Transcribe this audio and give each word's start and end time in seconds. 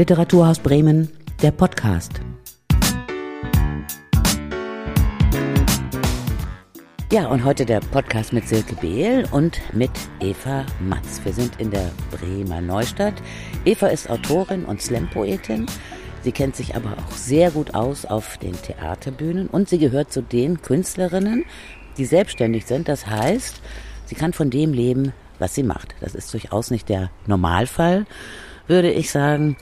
Literaturhaus 0.00 0.58
Bremen, 0.58 1.10
der 1.42 1.50
Podcast. 1.50 2.22
Ja, 7.12 7.26
und 7.26 7.44
heute 7.44 7.66
der 7.66 7.80
Podcast 7.80 8.32
mit 8.32 8.48
Silke 8.48 8.76
Behl 8.76 9.28
und 9.30 9.60
mit 9.74 9.90
Eva 10.20 10.64
Matz. 10.80 11.20
Wir 11.22 11.34
sind 11.34 11.60
in 11.60 11.70
der 11.70 11.90
Bremer 12.12 12.62
Neustadt. 12.62 13.12
Eva 13.66 13.88
ist 13.88 14.08
Autorin 14.08 14.64
und 14.64 14.80
Slam-Poetin. 14.80 15.66
Sie 16.22 16.32
kennt 16.32 16.56
sich 16.56 16.74
aber 16.74 16.92
auch 16.92 17.12
sehr 17.12 17.50
gut 17.50 17.74
aus 17.74 18.06
auf 18.06 18.38
den 18.38 18.54
Theaterbühnen 18.54 19.48
und 19.48 19.68
sie 19.68 19.76
gehört 19.76 20.10
zu 20.14 20.22
den 20.22 20.62
Künstlerinnen, 20.62 21.44
die 21.98 22.06
selbstständig 22.06 22.64
sind. 22.64 22.88
Das 22.88 23.06
heißt, 23.06 23.60
sie 24.06 24.14
kann 24.14 24.32
von 24.32 24.48
dem 24.48 24.72
leben, 24.72 25.12
was 25.38 25.54
sie 25.54 25.62
macht. 25.62 25.94
Das 26.00 26.14
ist 26.14 26.32
durchaus 26.32 26.70
nicht 26.70 26.88
der 26.88 27.10
Normalfall, 27.26 28.06
würde 28.66 28.90
ich 28.90 29.10
sagen. 29.10 29.58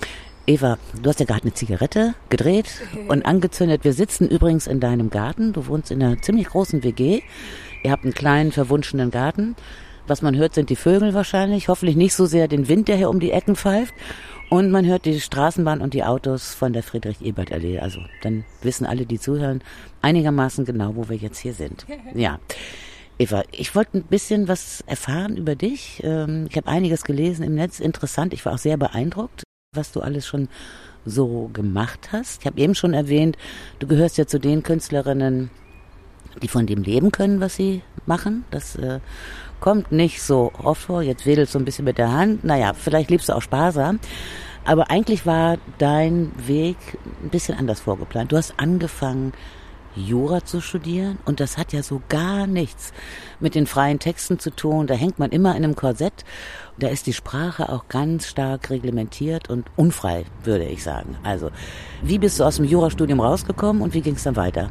Eva, 0.49 0.79
du 1.03 1.11
hast 1.11 1.21
ja 1.21 1.27
gerade 1.27 1.43
eine 1.43 1.53
Zigarette 1.53 2.15
gedreht 2.31 2.81
und 3.09 3.27
angezündet. 3.27 3.85
Wir 3.85 3.93
sitzen 3.93 4.27
übrigens 4.27 4.67
in 4.67 4.81
deinem 4.81 5.11
Garten. 5.11 5.53
Du 5.53 5.67
wohnst 5.67 5.91
in 5.91 6.03
einer 6.03 6.23
ziemlich 6.23 6.47
großen 6.49 6.83
WG. 6.83 7.21
Ihr 7.85 7.91
habt 7.91 8.05
einen 8.05 8.15
kleinen, 8.15 8.51
verwunschenen 8.51 9.11
Garten. 9.11 9.57
Was 10.07 10.23
man 10.23 10.35
hört, 10.35 10.55
sind 10.55 10.71
die 10.71 10.77
Vögel 10.77 11.13
wahrscheinlich. 11.13 11.69
Hoffentlich 11.69 11.97
nicht 11.97 12.15
so 12.15 12.25
sehr 12.25 12.49
den 12.49 12.67
Wind, 12.67 12.89
der 12.89 12.97
hier 12.97 13.11
um 13.11 13.21
die 13.21 13.31
Ecken 13.31 13.57
pfeift. 13.57 13.93
Und 14.49 14.71
man 14.71 14.87
hört 14.87 15.05
die 15.05 15.21
Straßenbahn 15.21 15.83
und 15.83 15.93
die 15.93 16.03
Autos 16.03 16.55
von 16.55 16.73
der 16.73 16.83
Friedrich-Ebert-Allee. 16.83 17.81
Also 17.81 18.01
dann 18.23 18.47
wissen 18.63 18.87
alle, 18.87 19.05
die 19.05 19.21
zuhören, 19.21 19.63
einigermaßen 20.01 20.65
genau, 20.65 20.97
wo 20.97 21.11
wir 21.11 21.17
jetzt 21.17 21.39
hier 21.39 21.53
sind. 21.53 21.85
Ja. 22.15 22.39
Eva, 23.19 23.43
ich 23.51 23.75
wollte 23.75 23.99
ein 23.99 24.05
bisschen 24.05 24.49
was 24.49 24.83
erfahren 24.87 25.37
über 25.37 25.57
dich. 25.57 26.01
Ähm, 26.05 26.47
ich 26.49 26.57
habe 26.57 26.69
einiges 26.69 27.03
gelesen 27.03 27.43
im 27.43 27.57
Netz, 27.57 27.81
interessant. 27.81 28.33
Ich 28.33 28.47
war 28.47 28.55
auch 28.55 28.59
sehr 28.59 28.77
beeindruckt 28.77 29.43
was 29.79 29.93
du 29.93 30.01
alles 30.01 30.27
schon 30.27 30.49
so 31.07 31.49
gemacht 31.53 32.11
hast. 32.13 32.41
Ich 32.41 32.47
habe 32.47 32.61
eben 32.61 32.75
schon 32.75 32.93
erwähnt, 32.93 33.39
du 33.79 33.87
gehörst 33.87 34.19
ja 34.19 34.27
zu 34.27 34.39
den 34.39 34.63
Künstlerinnen, 34.63 35.51
die 36.43 36.49
von 36.49 36.67
dem 36.67 36.83
leben 36.83 37.13
können, 37.13 37.41
was 37.41 37.57
sie 37.57 37.83
machen. 38.05 38.45
Das 38.51 38.77
äh, 38.77 39.01
kommt 39.61 39.93
nicht 39.93 40.23
so 40.23 40.53
oft 40.63 40.83
vor. 40.83 41.03
Jetzt 41.03 41.27
wedelst 41.27 41.55
du 41.55 41.59
ein 41.59 41.65
bisschen 41.65 41.85
mit 41.85 41.99
der 41.99 42.13
Hand. 42.13 42.45
Naja, 42.45 42.75
vielleicht 42.75 43.11
lebst 43.11 43.29
du 43.29 43.33
auch 43.33 43.43
sparsam. 43.43 43.99
Aber 44.65 44.91
eigentlich 44.91 45.25
war 45.25 45.57
dein 45.79 46.31
Weg 46.47 46.77
ein 47.23 47.31
bisschen 47.31 47.59
anders 47.59 47.81
vorgeplant. 47.81 48.33
Du 48.33 48.37
hast 48.37 48.55
angefangen, 48.59 49.33
Jura 49.97 50.45
zu 50.45 50.61
studieren 50.61 51.19
und 51.25 51.41
das 51.41 51.57
hat 51.57 51.73
ja 51.73 51.83
so 51.83 52.03
gar 52.09 52.47
nichts 52.47 52.93
mit 53.41 53.55
den 53.55 53.67
freien 53.67 53.99
Texten 53.99 54.39
zu 54.39 54.51
tun. 54.51 54.87
Da 54.87 54.95
hängt 54.95 55.19
man 55.19 55.31
immer 55.31 55.57
in 55.57 55.65
einem 55.65 55.75
Korsett. 55.75 56.25
Da 56.79 56.89
ist 56.89 57.07
die 57.07 57.13
Sprache 57.13 57.71
auch 57.71 57.89
ganz 57.89 58.27
stark 58.27 58.71
reglementiert 58.71 59.51
und 59.51 59.67
unfrei, 59.77 60.25
würde 60.45 60.65
ich 60.65 60.85
sagen. 60.85 61.17
Also, 61.25 61.51
wie 62.03 62.19
bist 62.19 62.39
du 62.39 62.45
aus 62.45 62.57
dem 62.57 62.65
Jurastudium 62.65 63.21
rausgekommen 63.21 63.83
und 63.83 63.95
wie 63.95 64.01
ging 64.01 64.15
es 64.15 64.23
dann 64.23 64.37
weiter? 64.37 64.71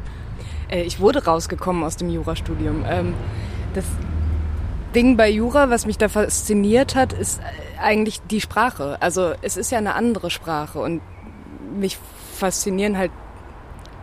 Äh, 0.70 0.82
ich 0.82 1.00
wurde 1.00 1.24
rausgekommen 1.24 1.84
aus 1.84 1.96
dem 1.96 2.08
Jurastudium. 2.08 2.84
Ähm, 2.86 3.14
das 3.74 3.84
Ding 4.94 5.18
bei 5.18 5.28
Jura, 5.28 5.68
was 5.68 5.84
mich 5.84 5.98
da 5.98 6.08
fasziniert 6.08 6.94
hat, 6.94 7.12
ist 7.12 7.40
äh, 7.40 7.80
eigentlich 7.80 8.20
die 8.22 8.40
Sprache. 8.40 8.96
Also 9.00 9.34
es 9.42 9.56
ist 9.56 9.70
ja 9.70 9.78
eine 9.78 9.94
andere 9.94 10.30
Sprache 10.30 10.78
und 10.78 11.02
mich 11.78 11.98
faszinieren 12.34 12.96
halt 12.96 13.10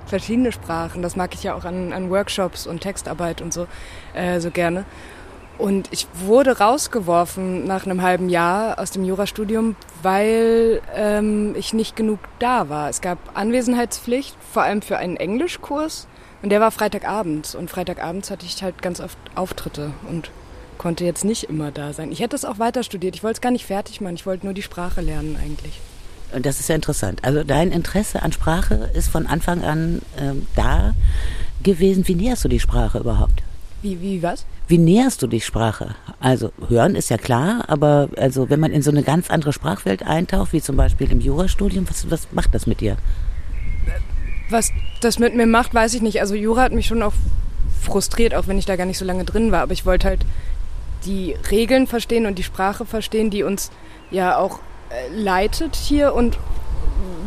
verschiedene 0.05 0.51
Sprachen. 0.51 1.01
Das 1.01 1.15
mag 1.15 1.33
ich 1.33 1.43
ja 1.43 1.55
auch 1.55 1.65
an, 1.65 1.91
an 1.91 2.11
Workshops 2.11 2.67
und 2.67 2.81
Textarbeit 2.81 3.41
und 3.41 3.51
so 3.51 3.65
äh, 4.13 4.39
so 4.39 4.51
gerne. 4.51 4.85
Und 5.57 5.87
ich 5.91 6.07
wurde 6.25 6.57
rausgeworfen 6.57 7.65
nach 7.65 7.85
einem 7.85 8.01
halben 8.01 8.29
Jahr 8.29 8.79
aus 8.79 8.91
dem 8.91 9.05
Jurastudium, 9.05 9.75
weil 10.01 10.81
ähm, 10.93 11.55
ich 11.55 11.73
nicht 11.73 11.95
genug 11.95 12.19
da 12.39 12.67
war. 12.67 12.89
Es 12.89 12.99
gab 12.99 13.17
Anwesenheitspflicht, 13.35 14.35
vor 14.51 14.63
allem 14.63 14.81
für 14.81 14.97
einen 14.97 15.15
Englischkurs. 15.15 16.07
Und 16.41 16.49
der 16.49 16.59
war 16.59 16.71
Freitagabends. 16.71 17.55
Und 17.55 17.69
Freitagabends 17.69 18.29
hatte 18.29 18.45
ich 18.45 18.61
halt 18.61 18.81
ganz 18.81 18.99
oft 18.99 19.17
Auftritte 19.35 19.91
und 20.09 20.29
konnte 20.77 21.05
jetzt 21.05 21.23
nicht 21.23 21.45
immer 21.45 21.71
da 21.71 21.93
sein. 21.93 22.11
Ich 22.11 22.19
hätte 22.19 22.35
es 22.35 22.43
auch 22.43 22.59
weiter 22.59 22.83
studiert. 22.83 23.15
Ich 23.15 23.23
wollte 23.23 23.37
es 23.37 23.41
gar 23.41 23.51
nicht 23.51 23.65
fertig 23.65 24.01
machen. 24.01 24.15
Ich 24.15 24.25
wollte 24.25 24.45
nur 24.45 24.53
die 24.53 24.61
Sprache 24.61 25.01
lernen 25.01 25.37
eigentlich. 25.41 25.79
Und 26.33 26.45
das 26.45 26.59
ist 26.59 26.67
ja 26.67 26.75
interessant. 26.75 27.23
Also 27.23 27.43
dein 27.43 27.71
Interesse 27.71 28.21
an 28.21 28.33
Sprache 28.33 28.91
ist 28.93 29.07
von 29.07 29.25
Anfang 29.25 29.63
an 29.63 30.01
ähm, 30.19 30.47
da 30.55 30.93
gewesen. 31.63 32.07
Wie 32.07 32.15
näherst 32.15 32.43
du 32.43 32.49
die 32.49 32.59
Sprache 32.59 32.99
überhaupt? 32.99 33.41
Wie, 33.81 34.01
wie 34.01 34.21
was? 34.21 34.45
Wie 34.67 34.77
näherst 34.79 35.21
du 35.21 35.27
die 35.27 35.41
Sprache? 35.41 35.95
Also 36.19 36.51
hören 36.67 36.95
ist 36.95 37.09
ja 37.09 37.17
klar, 37.17 37.65
aber 37.67 38.09
also 38.17 38.49
wenn 38.49 38.59
man 38.59 38.71
in 38.71 38.81
so 38.81 38.89
eine 38.89 39.03
ganz 39.03 39.29
andere 39.29 39.53
Sprachwelt 39.53 40.03
eintaucht, 40.03 40.53
wie 40.53 40.61
zum 40.61 40.75
Beispiel 40.75 41.11
im 41.11 41.21
Jurastudium, 41.21 41.87
was, 41.87 42.09
was 42.09 42.27
macht 42.31 42.55
das 42.55 42.65
mit 42.65 42.81
dir? 42.81 42.97
Was 44.49 44.71
das 45.01 45.19
mit 45.19 45.35
mir 45.35 45.45
macht, 45.45 45.73
weiß 45.73 45.93
ich 45.93 46.01
nicht. 46.01 46.19
Also 46.19 46.33
Jura 46.33 46.63
hat 46.63 46.71
mich 46.71 46.87
schon 46.87 47.03
auch 47.03 47.13
frustriert, 47.81 48.33
auch 48.33 48.47
wenn 48.47 48.57
ich 48.57 48.65
da 48.65 48.75
gar 48.75 48.85
nicht 48.85 48.97
so 48.97 49.05
lange 49.05 49.23
drin 49.23 49.51
war. 49.51 49.61
Aber 49.61 49.73
ich 49.73 49.85
wollte 49.85 50.07
halt 50.07 50.25
die 51.05 51.35
Regeln 51.51 51.85
verstehen 51.85 52.25
und 52.25 52.39
die 52.39 52.43
Sprache 52.43 52.85
verstehen, 52.85 53.29
die 53.29 53.43
uns 53.43 53.71
ja 54.09 54.37
auch 54.37 54.59
leitet 55.11 55.75
hier 55.75 56.13
und 56.13 56.37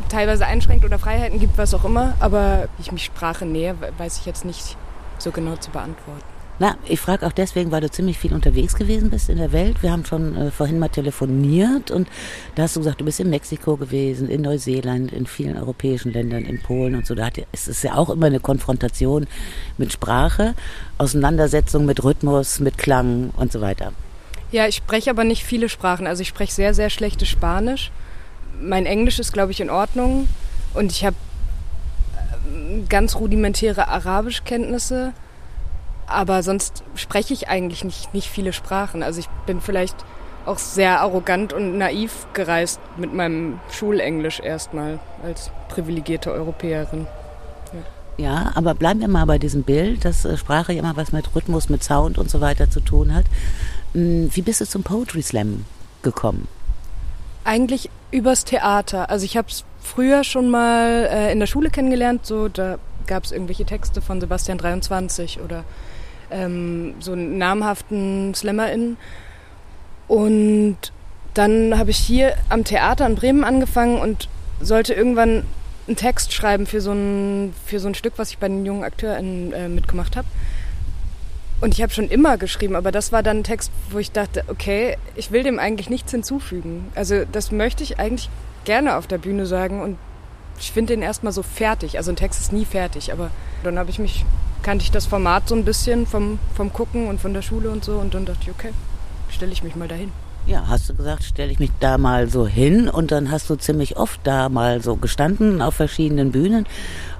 teilweise 0.09 0.47
einschränkt 0.47 0.85
oder 0.85 0.99
Freiheiten 0.99 1.39
gibt, 1.39 1.59
was 1.59 1.75
auch 1.75 1.85
immer. 1.85 2.15
Aber 2.19 2.69
wie 2.77 2.83
ich 2.83 2.93
mich 2.93 3.05
Sprache 3.05 3.47
nähe, 3.47 3.77
weiß 3.99 4.19
ich 4.19 4.27
jetzt 4.27 4.45
nicht 4.45 4.77
so 5.19 5.31
genau 5.31 5.57
zu 5.57 5.71
beantworten. 5.71 6.38
Na, 6.61 6.77
ich 6.89 6.99
frage 6.99 7.25
auch 7.25 7.33
deswegen, 7.33 7.71
weil 7.71 7.81
du 7.81 7.91
ziemlich 7.91 8.19
viel 8.19 8.35
unterwegs 8.35 8.75
gewesen 8.75 9.11
bist 9.11 9.29
in 9.29 9.39
der 9.39 9.53
Welt. 9.53 9.81
Wir 9.83 9.93
haben 9.93 10.05
schon 10.05 10.37
äh, 10.37 10.51
vorhin 10.51 10.81
mal 10.81 10.89
telefoniert 10.89 11.93
und 11.93 12.09
da 12.57 12.65
hast 12.65 12.75
du 12.75 12.81
gesagt, 12.81 13.01
du 13.01 13.05
bist 13.05 13.21
in 13.21 13.31
Mexiko 13.31 13.77
gewesen, 13.77 14.29
in 14.29 14.43
Neuseeland, 14.43 15.13
in 15.13 15.27
vielen 15.27 15.57
europäischen 15.57 16.13
Ländern, 16.13 16.45
in 16.45 16.61
Polen 16.61 16.97
und 16.97 17.07
so. 17.07 17.15
Da 17.15 17.27
hat, 17.27 17.35
es 17.53 17.69
ist 17.69 17.85
ja 17.85 17.95
auch 17.95 18.11
immer 18.11 18.27
eine 18.27 18.41
Konfrontation 18.41 19.29
mit 19.77 19.93
Sprache, 19.93 20.55
Auseinandersetzung 20.99 21.87
mit 21.87 22.03
Rhythmus, 22.03 22.59
mit 22.59 22.77
Klang 22.77 23.31
und 23.37 23.53
so 23.53 23.61
weiter. 23.61 23.93
Ja, 24.51 24.67
ich 24.67 24.77
spreche 24.77 25.11
aber 25.11 25.23
nicht 25.23 25.45
viele 25.45 25.69
Sprachen. 25.69 26.09
Also 26.09 26.23
ich 26.23 26.29
spreche 26.29 26.53
sehr, 26.53 26.75
sehr 26.75 26.91
schlechtes 26.91 27.29
Spanisch. 27.29 27.93
Mein 28.61 28.87
Englisch 28.87 29.21
ist, 29.21 29.33
glaube 29.33 29.53
ich, 29.53 29.61
in 29.61 29.71
Ordnung. 29.71 30.29
Und 30.75 30.91
ich 30.91 31.05
habe 31.05 31.17
äh, 32.17 32.81
ganz 32.89 33.15
rudimentäre 33.15 33.87
Arabischkenntnisse. 33.87 35.13
Aber 36.09 36.43
sonst 36.43 36.83
spreche 36.95 37.35
ich 37.35 37.49
eigentlich 37.49 37.85
nicht, 37.85 38.15
nicht 38.15 38.29
viele 38.29 38.53
Sprachen. 38.53 39.03
Also 39.03 39.21
ich 39.21 39.29
bin 39.47 39.61
vielleicht 39.61 39.97
auch 40.47 40.59
sehr 40.59 41.01
arrogant 41.01 41.53
und 41.53 41.77
naiv 41.77 42.27
gereist 42.33 42.81
mit 42.97 43.13
meinem 43.13 43.61
Schulenglisch 43.71 44.41
erstmal 44.41 44.99
als 45.23 45.51
privilegierte 45.69 46.33
Europäerin. 46.33 47.07
Ja. 48.19 48.25
ja, 48.25 48.53
aber 48.55 48.75
bleiben 48.75 49.01
wir 49.01 49.09
mal 49.09 49.27
bei 49.27 49.39
diesem 49.39 49.63
Bild, 49.63 50.05
dass 50.05 50.25
äh, 50.25 50.37
Sprache 50.39 50.73
immer 50.73 50.97
was 50.97 51.13
mit 51.13 51.35
Rhythmus, 51.35 51.69
mit 51.69 51.85
Sound 51.85 52.17
und 52.17 52.31
so 52.31 52.41
weiter 52.41 52.71
zu 52.71 52.81
tun 52.81 53.15
hat. 53.15 53.27
Hm, 53.93 54.31
wie 54.35 54.43
bist 54.43 54.63
du 54.63 54.67
zum 54.67 54.83
Poetry 54.83 55.23
Slam 55.23 55.67
gekommen? 56.03 56.49
Eigentlich 57.45 57.91
übers 58.11 58.45
Theater. 58.45 59.11
Also 59.11 59.27
ich 59.27 59.37
habe 59.37 59.49
es 59.49 59.65
früher 59.81 60.25
schon 60.25 60.51
mal 60.51 61.09
äh, 61.11 61.33
in 61.33 61.41
der 61.41 61.47
Schule 61.47 61.71
kennengelernt. 61.71 62.25
So, 62.25 62.49
da 62.49 62.79
gab 63.07 63.25
es 63.25 63.33
irgendwelche 63.33 63.65
Texte 63.65 64.01
von 64.01 64.21
Sebastian 64.21 64.59
23 64.59 65.41
oder 65.41 65.65
ähm, 66.31 66.95
so 67.01 67.15
namhaften 67.15 68.35
SlammerInnen. 68.35 68.97
Und 70.07 70.77
dann 71.35 71.79
habe 71.79 71.91
ich 71.91 71.99
hier 71.99 72.35
am 72.49 72.65
Theater 72.65 73.07
in 73.07 73.15
Bremen 73.15 73.45
angefangen 73.45 74.01
und 74.01 74.29
sollte 74.61 74.95
irgendwann 74.95 75.45
einen 75.87 75.97
Text 75.97 76.33
schreiben 76.33 76.67
für 76.67 76.81
so 76.81 76.93
ein, 76.93 77.55
für 77.65 77.81
so 77.81 77.89
ein 77.89 77.95
Stück, 77.95 78.15
was 78.17 78.31
ich 78.31 78.39
bei 78.39 78.49
den 78.49 78.67
jungen 78.67 78.85
AkteurInnen 78.85 79.53
äh, 79.53 79.69
mitgemacht 79.69 80.17
habe. 80.17 80.29
Und 81.61 81.75
ich 81.75 81.83
habe 81.83 81.93
schon 81.93 82.09
immer 82.09 82.39
geschrieben, 82.39 82.77
aber 82.77 82.93
das 82.93 83.11
war 83.11 83.23
dann 83.23 83.39
ein 83.39 83.45
Text, 83.45 83.73
wo 83.91 83.99
ich 83.99 84.13
dachte, 84.13 84.45
okay, 84.47 84.97
ich 85.17 85.33
will 85.33 85.43
dem 85.43 85.59
eigentlich 85.59 85.91
nichts 85.91 86.13
hinzufügen. 86.13 86.87
Also 86.95 87.25
das 87.25 87.51
möchte 87.51 87.83
ich 87.83 87.99
eigentlich 87.99 88.31
gerne 88.65 88.97
auf 88.97 89.07
der 89.07 89.19
Bühne 89.19 89.45
sagen 89.45 89.83
und 89.83 89.99
ich 90.61 90.73
finde 90.73 90.95
den 90.95 91.03
erstmal 91.03 91.33
so 91.33 91.43
fertig. 91.43 91.97
Also 91.97 92.13
ein 92.13 92.17
Text 92.17 92.41
ist 92.41 92.53
nie 92.53 92.65
fertig, 92.65 93.13
aber 93.13 93.31
dann 93.65 93.79
habe 93.79 93.91
ich 93.91 93.99
mich, 93.99 94.25
kannte 94.69 94.83
ich 94.83 94.91
das 94.91 95.07
Format 95.07 95.49
so 95.49 95.55
ein 95.55 95.65
bisschen 95.65 96.07
vom, 96.07 96.39
vom 96.55 96.71
Gucken 96.75 97.07
und 97.07 97.23
von 97.23 97.33
der 97.33 97.41
Schule 97.41 97.71
und 97.71 97.83
so 97.83 97.93
und 97.93 98.13
dann 98.13 98.27
dachte 98.27 98.41
ich, 98.43 98.51
okay, 98.51 98.75
stelle 99.31 99.51
ich 99.51 99.63
mich 99.63 99.77
mal 99.77 99.89
dahin. 99.89 100.13
Ja, 100.45 100.65
hast 100.69 100.91
du 100.91 100.95
gesagt, 100.95 101.25
stelle 101.25 101.51
ich 101.51 101.59
mich 101.59 101.71
da 101.81 101.97
mal 101.97 102.29
so 102.29 102.47
hin 102.47 102.91
und 102.91 103.11
dann 103.11 103.31
hast 103.31 103.49
du 103.49 103.55
ziemlich 103.55 103.97
oft 103.97 104.21
da 104.25 104.51
mal 104.51 104.83
so 104.83 104.97
gestanden 104.97 105.63
auf 105.63 105.73
verschiedenen 105.73 106.33
Bühnen. 106.33 106.67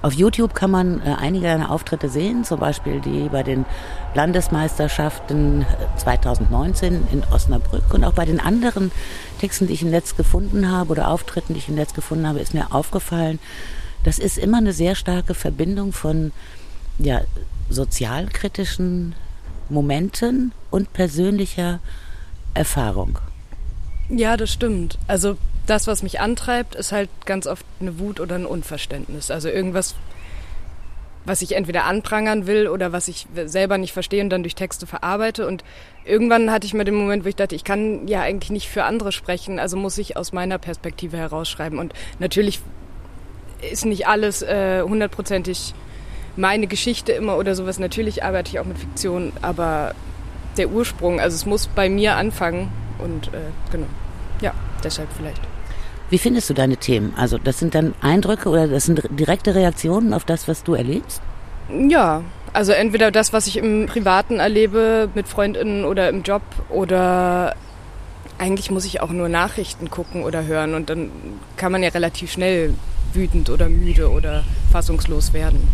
Auf 0.03 0.13
YouTube 0.13 0.53
kann 0.53 0.69
man 0.69 1.01
äh, 1.01 1.15
einige 1.19 1.47
deiner 1.47 1.71
Auftritte 1.71 2.07
sehen, 2.07 2.43
zum 2.43 2.59
Beispiel 2.59 3.01
die 3.01 3.29
bei 3.29 3.41
den 3.41 3.65
Landesmeisterschaften 4.13 5.65
2019 5.97 6.93
äh, 6.93 6.97
in 7.11 7.23
Osnabrück 7.33 7.91
und 7.95 8.03
auch 8.03 8.13
bei 8.13 8.25
den 8.25 8.39
anderen 8.39 8.91
Texten, 9.39 9.65
die 9.65 9.73
ich 9.73 9.81
im 9.81 9.89
Netz 9.89 10.15
gefunden 10.15 10.69
habe 10.69 10.91
oder 10.91 11.07
Auftritten, 11.07 11.55
die 11.55 11.59
ich 11.61 11.69
im 11.69 11.73
Netz 11.73 11.95
gefunden 11.95 12.27
habe, 12.27 12.41
ist 12.41 12.53
mir 12.53 12.67
aufgefallen, 12.75 13.39
das 14.03 14.19
ist 14.19 14.37
immer 14.37 14.59
eine 14.59 14.71
sehr 14.71 14.93
starke 14.93 15.33
Verbindung 15.33 15.93
von 15.93 16.31
ja, 16.99 17.21
sozialkritischen 17.69 19.15
Momenten 19.69 20.51
und 20.69 20.93
persönlicher 20.93 21.79
Erfahrung. 22.53 23.19
Ja, 24.09 24.37
das 24.37 24.51
stimmt. 24.51 24.97
Also 25.07 25.37
das, 25.65 25.87
was 25.87 26.03
mich 26.03 26.19
antreibt, 26.19 26.75
ist 26.75 26.91
halt 26.91 27.09
ganz 27.25 27.47
oft 27.47 27.65
eine 27.79 27.99
Wut 27.99 28.19
oder 28.19 28.35
ein 28.35 28.45
Unverständnis. 28.45 29.29
Also 29.29 29.49
irgendwas, 29.49 29.95
was 31.25 31.43
ich 31.43 31.55
entweder 31.55 31.85
anprangern 31.85 32.47
will 32.47 32.67
oder 32.67 32.91
was 32.91 33.07
ich 33.07 33.27
selber 33.45 33.77
nicht 33.77 33.93
verstehe 33.93 34.23
und 34.23 34.31
dann 34.31 34.41
durch 34.41 34.55
Texte 34.55 34.87
verarbeite. 34.87 35.45
Und 35.45 35.63
irgendwann 36.05 36.51
hatte 36.51 36.65
ich 36.65 36.73
mal 36.73 36.85
den 36.85 36.95
Moment, 36.95 37.23
wo 37.23 37.29
ich 37.29 37.35
dachte, 37.35 37.55
ich 37.55 37.63
kann 37.63 38.07
ja 38.07 38.21
eigentlich 38.21 38.49
nicht 38.49 38.67
für 38.67 38.83
andere 38.83 39.11
sprechen, 39.11 39.59
also 39.59 39.77
muss 39.77 39.97
ich 39.99 40.17
aus 40.17 40.33
meiner 40.33 40.57
Perspektive 40.57 41.17
herausschreiben. 41.17 41.77
Und 41.77 41.93
natürlich 42.17 42.61
ist 43.71 43.85
nicht 43.85 44.07
alles 44.07 44.41
äh, 44.41 44.81
hundertprozentig 44.81 45.75
meine 46.39 46.67
Geschichte 46.67 47.11
immer 47.11 47.37
oder 47.37 47.53
sowas. 47.53 47.79
Natürlich 47.79 48.23
arbeite 48.23 48.49
ich 48.51 48.59
auch 48.59 48.65
mit 48.65 48.77
Fiktion, 48.77 49.33
aber 49.41 49.93
der 50.57 50.69
Ursprung, 50.69 51.19
also 51.19 51.35
es 51.35 51.45
muss 51.45 51.67
bei 51.67 51.89
mir 51.89 52.15
anfangen 52.15 52.71
und 52.97 53.27
äh, 53.27 53.51
genau, 53.71 53.87
ja, 54.41 54.53
deshalb 54.83 55.09
vielleicht. 55.15 55.41
Wie 56.09 56.17
findest 56.17 56.49
du 56.49 56.53
deine 56.53 56.77
Themen? 56.77 57.13
Also 57.15 57.37
das 57.37 57.59
sind 57.59 57.75
dann 57.75 57.93
Eindrücke 58.01 58.49
oder 58.49 58.67
das 58.67 58.85
sind 58.85 59.01
direkte 59.11 59.53
Reaktionen 59.53 60.13
auf 60.13 60.25
das, 60.25 60.47
was 60.47 60.63
du 60.63 60.73
erlebst? 60.73 61.21
Ja, 61.87 62.23
also 62.51 62.71
entweder 62.71 63.11
das, 63.11 63.31
was 63.31 63.45
ich 63.45 63.57
im 63.57 63.85
Privaten 63.85 64.39
erlebe 64.39 65.09
mit 65.13 65.27
Freundinnen 65.27 65.85
oder 65.85 66.09
im 66.09 66.23
Job 66.23 66.41
oder 66.69 67.55
eigentlich 68.39 68.71
muss 68.71 68.85
ich 68.85 69.01
auch 69.01 69.11
nur 69.11 69.29
Nachrichten 69.29 69.91
gucken 69.91 70.23
oder 70.23 70.45
hören 70.45 70.73
und 70.73 70.89
dann 70.89 71.11
kann 71.57 71.71
man 71.71 71.83
ja 71.83 71.89
relativ 71.89 72.31
schnell 72.31 72.73
wütend 73.13 73.49
oder 73.49 73.69
müde 73.69 74.09
oder 74.09 74.43
fassungslos 74.71 75.33
werden. 75.33 75.67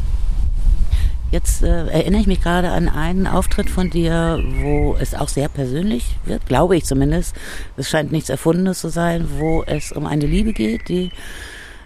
Jetzt 1.31 1.63
äh, 1.63 1.87
erinnere 1.87 2.21
ich 2.21 2.27
mich 2.27 2.41
gerade 2.41 2.69
an 2.69 2.87
einen 2.87 3.27
Auftritt 3.27 3.69
von 3.69 3.89
dir, 3.89 4.41
wo 4.61 4.95
es 4.99 5.15
auch 5.15 5.27
sehr 5.27 5.49
persönlich 5.49 6.15
wird, 6.23 6.45
glaube 6.45 6.77
ich 6.77 6.85
zumindest. 6.85 7.35
Es 7.77 7.89
scheint 7.89 8.11
nichts 8.11 8.29
Erfundenes 8.29 8.79
zu 8.79 8.89
sein, 8.89 9.27
wo 9.37 9.63
es 9.63 9.91
um 9.91 10.05
eine 10.05 10.25
Liebe 10.25 10.53
geht, 10.53 10.87
die 10.87 11.11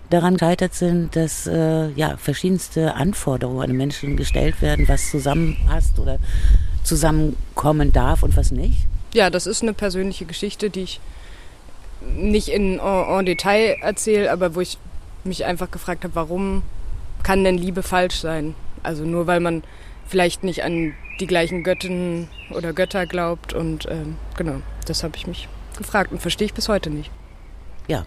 daran 0.10 0.36
gescheitert 0.36 0.74
sind, 0.74 1.16
dass 1.16 1.48
äh, 1.48 1.90
ja 1.92 2.18
verschiedenste 2.18 2.96
Anforderungen 2.96 3.70
an 3.70 3.78
Menschen 3.78 4.18
gestellt 4.18 4.62
werden, 4.62 4.88
was 4.88 5.10
zusammenpasst 5.10 6.00
oder 6.00 6.18
zusammenkommen 6.84 7.94
darf 7.94 8.24
und 8.24 8.36
was 8.36 8.52
nicht. 8.52 8.88
Ja, 9.14 9.30
das 9.30 9.48
ist 9.48 9.62
eine 9.62 9.74
persönliche 9.74 10.26
Geschichte, 10.26 10.70
die 10.70 10.82
ich 10.82 11.00
nicht 12.02 12.50
in 12.50 12.80
en, 12.80 13.20
en 13.20 13.26
Detail 13.26 13.78
erzähle, 13.82 14.32
aber 14.32 14.56
wo 14.56 14.62
ich 14.62 14.78
mich 15.24 15.46
einfach 15.46 15.70
gefragt 15.72 16.04
habe, 16.04 16.16
warum 16.16 16.64
kann 17.24 17.44
denn 17.44 17.58
Liebe 17.58 17.84
falsch 17.84 18.20
sein? 18.20 18.56
Also 18.84 19.04
nur 19.04 19.28
weil 19.28 19.40
man 19.40 19.64
vielleicht 20.08 20.44
nicht 20.44 20.64
an 20.64 20.94
die 21.20 21.28
gleichen 21.28 21.64
Göttinnen 21.64 22.28
oder 22.52 22.74
Götter 22.74 23.06
glaubt. 23.06 23.54
Und 23.54 23.88
ähm, 23.90 24.16
genau, 24.38 24.62
das 24.86 25.04
habe 25.04 25.16
ich 25.18 25.28
mich 25.28 25.48
gefragt 25.78 26.12
und 26.12 26.22
verstehe 26.22 26.46
ich 26.46 26.54
bis 26.54 26.68
heute 26.70 26.90
nicht. 26.90 27.12
Ja, 27.88 28.06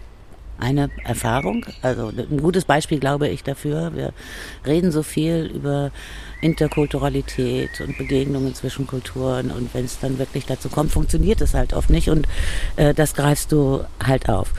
eine 0.59 0.89
Erfahrung, 1.03 1.65
also 1.81 2.09
ein 2.09 2.41
gutes 2.41 2.65
Beispiel, 2.65 2.99
glaube 2.99 3.27
ich, 3.27 3.43
dafür. 3.43 3.93
Wir 3.95 4.13
reden 4.65 4.91
so 4.91 5.03
viel 5.03 5.51
über 5.53 5.91
Interkulturalität 6.41 7.81
und 7.81 7.97
Begegnungen 7.97 8.53
zwischen 8.53 8.85
Kulturen 8.85 9.51
und 9.51 9.73
wenn 9.73 9.85
es 9.85 9.99
dann 9.99 10.19
wirklich 10.19 10.45
dazu 10.45 10.69
kommt, 10.69 10.91
funktioniert 10.91 11.41
es 11.41 11.53
halt 11.53 11.73
oft 11.73 11.89
nicht 11.89 12.09
und 12.09 12.27
äh, 12.75 12.93
das 12.93 13.13
greifst 13.13 13.51
du 13.51 13.83
halt 14.05 14.29
auf. 14.29 14.53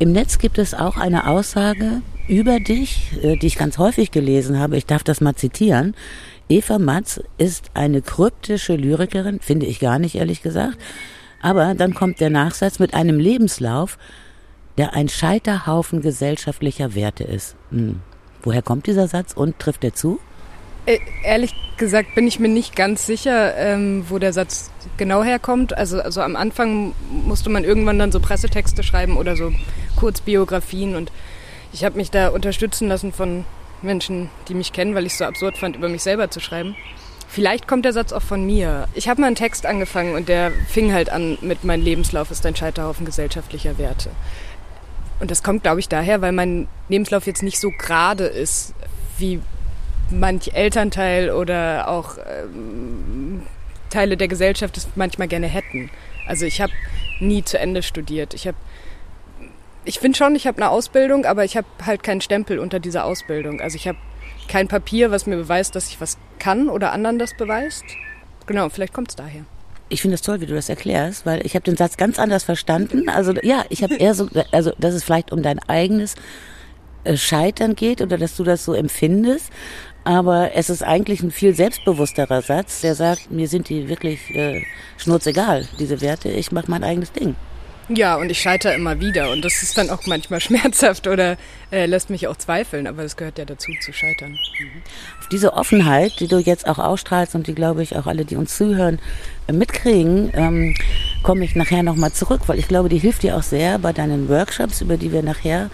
Im 0.00 0.12
Netz 0.12 0.38
gibt 0.38 0.58
es 0.58 0.74
auch 0.74 0.96
eine 0.96 1.26
Aussage 1.26 2.02
über 2.28 2.60
dich, 2.60 3.10
äh, 3.20 3.36
die 3.36 3.48
ich 3.48 3.58
ganz 3.58 3.78
häufig 3.78 4.12
gelesen 4.12 4.58
habe. 4.58 4.76
Ich 4.76 4.86
darf 4.86 5.02
das 5.02 5.20
mal 5.20 5.34
zitieren. 5.34 5.96
Eva 6.48 6.78
Matz 6.78 7.20
ist 7.36 7.72
eine 7.74 8.00
kryptische 8.00 8.76
Lyrikerin, 8.76 9.40
finde 9.40 9.66
ich 9.66 9.80
gar 9.80 9.98
nicht, 9.98 10.14
ehrlich 10.14 10.40
gesagt. 10.40 10.78
Aber 11.42 11.74
dann 11.74 11.94
kommt 11.94 12.20
der 12.20 12.30
Nachsatz 12.30 12.78
mit 12.78 12.94
einem 12.94 13.18
Lebenslauf, 13.18 13.98
der 14.76 14.94
ein 14.94 15.08
Scheiterhaufen 15.08 16.00
gesellschaftlicher 16.00 16.94
Werte 16.94 17.24
ist. 17.24 17.56
Hm. 17.70 18.00
Woher 18.42 18.62
kommt 18.62 18.86
dieser 18.86 19.08
Satz 19.08 19.32
und 19.32 19.58
trifft 19.58 19.82
er 19.82 19.94
zu? 19.94 20.20
Äh, 20.86 20.98
ehrlich 21.24 21.54
gesagt 21.76 22.14
bin 22.14 22.26
ich 22.28 22.38
mir 22.38 22.48
nicht 22.48 22.76
ganz 22.76 23.04
sicher, 23.04 23.56
ähm, 23.56 24.04
wo 24.08 24.18
der 24.18 24.32
Satz 24.32 24.70
genau 24.96 25.24
herkommt. 25.24 25.76
Also, 25.76 26.00
also 26.00 26.20
am 26.22 26.36
Anfang 26.36 26.94
musste 27.10 27.50
man 27.50 27.64
irgendwann 27.64 27.98
dann 27.98 28.12
so 28.12 28.20
Pressetexte 28.20 28.84
schreiben 28.84 29.16
oder 29.16 29.34
so 29.34 29.52
Kurzbiografien 29.98 30.94
und 30.94 31.10
ich 31.72 31.84
habe 31.84 31.96
mich 31.96 32.10
da 32.10 32.28
unterstützen 32.28 32.88
lassen 32.88 33.12
von 33.12 33.44
Menschen, 33.82 34.30
die 34.48 34.54
mich 34.54 34.72
kennen, 34.72 34.94
weil 34.94 35.06
ich 35.06 35.12
es 35.12 35.18
so 35.18 35.24
absurd 35.24 35.58
fand, 35.58 35.76
über 35.76 35.88
mich 35.88 36.02
selber 36.02 36.30
zu 36.30 36.40
schreiben. 36.40 36.76
Vielleicht 37.28 37.68
kommt 37.68 37.84
der 37.84 37.92
Satz 37.92 38.12
auch 38.12 38.22
von 38.22 38.46
mir. 38.46 38.88
Ich 38.94 39.08
habe 39.08 39.20
mal 39.20 39.26
einen 39.26 39.36
Text 39.36 39.66
angefangen 39.66 40.14
und 40.14 40.28
der 40.28 40.50
fing 40.68 40.92
halt 40.92 41.10
an 41.10 41.36
mit 41.42 41.64
Mein 41.64 41.82
Lebenslauf 41.82 42.30
ist 42.30 42.46
ein 42.46 42.56
Scheiterhaufen 42.56 43.04
gesellschaftlicher 43.04 43.76
Werte. 43.76 44.10
Und 45.20 45.30
das 45.30 45.42
kommt, 45.42 45.64
glaube 45.64 45.80
ich, 45.80 45.88
daher, 45.88 46.22
weil 46.22 46.32
mein 46.32 46.68
Lebenslauf 46.88 47.26
jetzt 47.26 47.42
nicht 47.42 47.58
so 47.58 47.70
gerade 47.70 48.24
ist, 48.24 48.72
wie 49.18 49.40
manch 50.10 50.54
Elternteil 50.54 51.30
oder 51.30 51.88
auch 51.88 52.16
ähm, 52.18 53.42
Teile 53.90 54.16
der 54.16 54.28
Gesellschaft 54.28 54.76
es 54.76 54.88
manchmal 54.94 55.28
gerne 55.28 55.48
hätten. 55.48 55.90
Also 56.26 56.46
ich 56.46 56.60
habe 56.60 56.72
nie 57.20 57.44
zu 57.44 57.58
Ende 57.58 57.82
studiert. 57.82 58.32
Ich 58.32 58.46
habe 58.46 58.56
ich 59.88 60.00
finde 60.00 60.18
schon, 60.18 60.34
ich 60.34 60.46
habe 60.46 60.58
eine 60.58 60.70
Ausbildung, 60.70 61.24
aber 61.24 61.44
ich 61.44 61.56
habe 61.56 61.66
halt 61.84 62.02
keinen 62.02 62.20
Stempel 62.20 62.58
unter 62.58 62.78
dieser 62.78 63.06
Ausbildung. 63.06 63.62
Also 63.62 63.76
ich 63.76 63.88
habe 63.88 63.96
kein 64.46 64.68
Papier, 64.68 65.10
was 65.10 65.26
mir 65.26 65.36
beweist, 65.36 65.74
dass 65.74 65.88
ich 65.88 65.98
was 65.98 66.18
kann 66.38 66.68
oder 66.68 66.92
anderen 66.92 67.18
das 67.18 67.34
beweist. 67.34 67.84
Genau, 68.46 68.68
vielleicht 68.68 68.92
kommt 68.92 69.08
es 69.08 69.16
daher. 69.16 69.46
Ich 69.88 70.02
finde 70.02 70.16
es 70.16 70.22
toll, 70.22 70.42
wie 70.42 70.46
du 70.46 70.54
das 70.54 70.68
erklärst, 70.68 71.24
weil 71.24 71.44
ich 71.46 71.54
habe 71.54 71.64
den 71.64 71.78
Satz 71.78 71.96
ganz 71.96 72.18
anders 72.18 72.44
verstanden. 72.44 73.08
Also 73.08 73.32
ja, 73.42 73.64
ich 73.70 73.82
habe 73.82 73.94
eher 73.94 74.12
so, 74.12 74.28
also 74.52 74.72
dass 74.78 74.92
es 74.92 75.04
vielleicht 75.04 75.32
um 75.32 75.42
dein 75.42 75.58
eigenes 75.58 76.16
äh, 77.04 77.16
Scheitern 77.16 77.74
geht 77.74 78.02
oder 78.02 78.18
dass 78.18 78.36
du 78.36 78.44
das 78.44 78.66
so 78.66 78.74
empfindest. 78.74 79.50
Aber 80.04 80.54
es 80.54 80.68
ist 80.68 80.82
eigentlich 80.82 81.22
ein 81.22 81.30
viel 81.30 81.54
selbstbewussterer 81.54 82.42
Satz, 82.42 82.82
der 82.82 82.94
sagt, 82.94 83.30
mir 83.30 83.48
sind 83.48 83.70
die 83.70 83.88
wirklich 83.88 84.34
äh, 84.34 84.62
schnurzegal, 84.98 85.66
diese 85.78 86.02
Werte, 86.02 86.28
ich 86.28 86.52
mache 86.52 86.70
mein 86.70 86.84
eigenes 86.84 87.12
Ding. 87.12 87.36
Ja, 87.88 88.16
und 88.16 88.30
ich 88.30 88.40
scheitere 88.40 88.74
immer 88.74 89.00
wieder 89.00 89.30
und 89.30 89.42
das 89.42 89.62
ist 89.62 89.78
dann 89.78 89.88
auch 89.88 90.06
manchmal 90.06 90.40
schmerzhaft 90.42 91.06
oder 91.06 91.38
äh, 91.70 91.86
lässt 91.86 92.10
mich 92.10 92.26
auch 92.26 92.36
zweifeln, 92.36 92.86
aber 92.86 93.02
das 93.02 93.16
gehört 93.16 93.38
ja 93.38 93.46
dazu, 93.46 93.72
zu 93.80 93.92
scheitern. 93.92 94.38
Auf 95.20 95.28
diese 95.28 95.54
Offenheit, 95.54 96.20
die 96.20 96.28
du 96.28 96.38
jetzt 96.38 96.66
auch 96.68 96.78
ausstrahlst 96.78 97.34
und 97.34 97.46
die, 97.46 97.54
glaube 97.54 97.82
ich, 97.82 97.96
auch 97.96 98.06
alle, 98.06 98.26
die 98.26 98.36
uns 98.36 98.56
zuhören, 98.56 98.98
äh, 99.46 99.52
mitkriegen, 99.52 100.30
ähm, 100.34 100.74
komme 101.22 101.44
ich 101.44 101.54
nachher 101.54 101.82
nochmal 101.82 102.12
zurück, 102.12 102.42
weil 102.46 102.58
ich 102.58 102.68
glaube, 102.68 102.90
die 102.90 102.98
hilft 102.98 103.22
dir 103.22 103.36
auch 103.36 103.42
sehr 103.42 103.78
bei 103.78 103.92
deinen 103.92 104.28
Workshops, 104.28 104.82
über 104.82 104.98
die 104.98 105.12
wir 105.12 105.22
nachher 105.22 105.70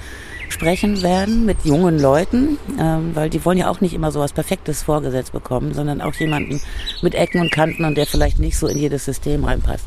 sprechen 0.54 1.02
werden 1.02 1.44
mit 1.44 1.64
jungen 1.64 1.98
Leuten, 1.98 2.58
ähm, 2.78 3.10
weil 3.14 3.28
die 3.28 3.44
wollen 3.44 3.58
ja 3.58 3.68
auch 3.68 3.80
nicht 3.80 3.92
immer 3.92 4.12
so 4.12 4.20
was 4.20 4.32
Perfektes 4.32 4.84
vorgesetzt 4.84 5.32
bekommen, 5.32 5.74
sondern 5.74 6.00
auch 6.00 6.14
jemanden 6.14 6.60
mit 7.02 7.16
Ecken 7.16 7.40
und 7.40 7.50
Kanten 7.50 7.84
und 7.84 7.96
der 7.96 8.06
vielleicht 8.06 8.38
nicht 8.38 8.56
so 8.56 8.68
in 8.68 8.78
jedes 8.78 9.04
System 9.04 9.44
reinpasst. 9.44 9.84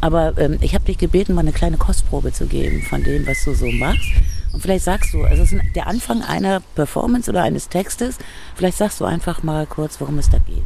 Aber 0.00 0.38
ähm, 0.38 0.58
ich 0.60 0.74
habe 0.74 0.84
dich 0.84 0.98
gebeten, 0.98 1.34
mal 1.34 1.40
eine 1.40 1.52
kleine 1.52 1.78
Kostprobe 1.78 2.32
zu 2.32 2.46
geben 2.46 2.82
von 2.82 3.02
dem, 3.02 3.26
was 3.26 3.42
du 3.44 3.54
so 3.54 3.66
machst. 3.66 4.08
Und 4.52 4.60
vielleicht 4.60 4.84
sagst 4.84 5.12
du, 5.12 5.24
also 5.24 5.42
es 5.42 5.52
ist 5.52 5.62
der 5.74 5.88
Anfang 5.88 6.22
einer 6.22 6.60
Performance 6.76 7.28
oder 7.28 7.42
eines 7.42 7.68
Textes. 7.68 8.18
Vielleicht 8.54 8.78
sagst 8.78 9.00
du 9.00 9.04
einfach 9.04 9.42
mal 9.42 9.66
kurz, 9.66 10.00
worum 10.00 10.18
es 10.18 10.30
da 10.30 10.38
geht. 10.38 10.62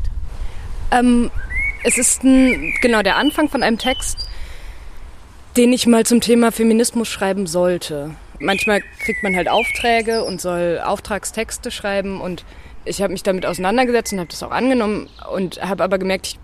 Ähm, 0.90 1.30
es 1.84 1.96
ist 1.96 2.22
ein, 2.22 2.74
genau 2.82 3.00
der 3.00 3.16
Anfang 3.16 3.48
von 3.48 3.62
einem 3.62 3.78
Text, 3.78 4.28
den 5.56 5.72
ich 5.72 5.86
mal 5.86 6.04
zum 6.04 6.20
Thema 6.20 6.52
Feminismus 6.52 7.08
schreiben 7.08 7.46
sollte 7.46 8.10
manchmal 8.40 8.82
kriegt 9.00 9.22
man 9.22 9.34
halt 9.36 9.48
Aufträge 9.48 10.24
und 10.24 10.40
soll 10.40 10.80
Auftragstexte 10.84 11.70
schreiben 11.70 12.20
und 12.20 12.44
ich 12.84 13.02
habe 13.02 13.12
mich 13.12 13.22
damit 13.22 13.44
auseinandergesetzt 13.44 14.12
und 14.12 14.20
habe 14.20 14.30
das 14.30 14.42
auch 14.42 14.50
angenommen 14.50 15.08
und 15.30 15.60
habe 15.62 15.84
aber 15.84 15.98
gemerkt, 15.98 16.26
ich 16.26 16.38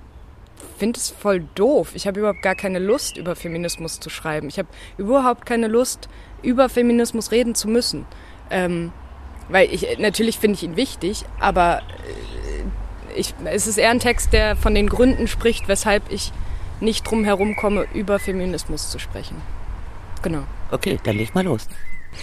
finde 0.79 0.99
es 0.99 1.11
voll 1.11 1.45
doof. 1.55 1.93
Ich 1.95 2.07
habe 2.07 2.21
überhaupt 2.21 2.43
gar 2.43 2.55
keine 2.55 2.79
Lust, 2.79 3.17
über 3.17 3.37
Feminismus 3.37 4.01
zu 4.01 4.11
schreiben. 4.11 4.49
Ich 4.49 4.59
habe 4.59 4.69
überhaupt 4.99 5.47
keine 5.47 5.69
Lust, 5.69 6.09
über 6.43 6.69
Feminismus 6.69 7.31
reden 7.31 7.55
zu 7.55 7.69
müssen. 7.69 8.07
Ähm, 8.51 8.93
weil 9.49 9.73
ich, 9.73 9.99
natürlich 9.99 10.39
finde 10.39 10.57
ich 10.57 10.63
ihn 10.63 10.77
wichtig, 10.77 11.25
aber 11.41 11.79
äh, 11.79 13.19
ich, 13.19 13.35
es 13.45 13.67
ist 13.67 13.79
eher 13.79 13.91
ein 13.91 14.01
Text, 14.01 14.33
der 14.33 14.57
von 14.57 14.75
den 14.75 14.89
Gründen 14.89 15.29
spricht, 15.29 15.69
weshalb 15.69 16.11
ich 16.11 16.33
nicht 16.81 17.09
drum 17.09 17.25
herum 17.25 17.57
komme, 17.57 17.87
über 17.95 18.19
Feminismus 18.19 18.91
zu 18.91 18.99
sprechen. 18.99 19.41
Genau. 20.25 20.45
Okay, 20.71 20.99
dann 21.05 21.19
leg 21.19 21.35
mal 21.35 21.45
los. 21.45 21.69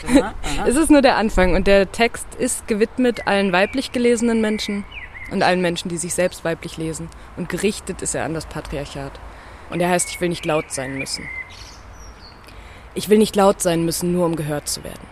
Aha, 0.07 0.33
aha. 0.43 0.67
es 0.67 0.75
ist 0.75 0.89
nur 0.89 1.03
der 1.03 1.17
Anfang 1.17 1.53
und 1.53 1.67
der 1.67 1.91
Text 1.91 2.25
ist 2.39 2.67
gewidmet 2.67 3.27
allen 3.27 3.51
weiblich 3.51 3.91
gelesenen 3.91 4.41
Menschen 4.41 4.85
und 5.29 5.43
allen 5.43 5.61
Menschen, 5.61 5.89
die 5.89 5.97
sich 5.97 6.15
selbst 6.15 6.43
weiblich 6.43 6.77
lesen. 6.77 7.09
Und 7.37 7.47
gerichtet 7.47 8.01
ist 8.01 8.15
er 8.15 8.25
an 8.25 8.33
das 8.33 8.47
Patriarchat. 8.47 9.11
Und 9.69 9.81
er 9.81 9.89
heißt, 9.89 10.09
ich 10.09 10.19
will 10.19 10.29
nicht 10.29 10.45
laut 10.45 10.71
sein 10.71 10.97
müssen. 10.97 11.29
Ich 12.95 13.07
will 13.07 13.19
nicht 13.19 13.35
laut 13.35 13.61
sein 13.61 13.85
müssen, 13.85 14.11
nur 14.11 14.25
um 14.25 14.35
gehört 14.35 14.67
zu 14.67 14.83
werden. 14.83 15.07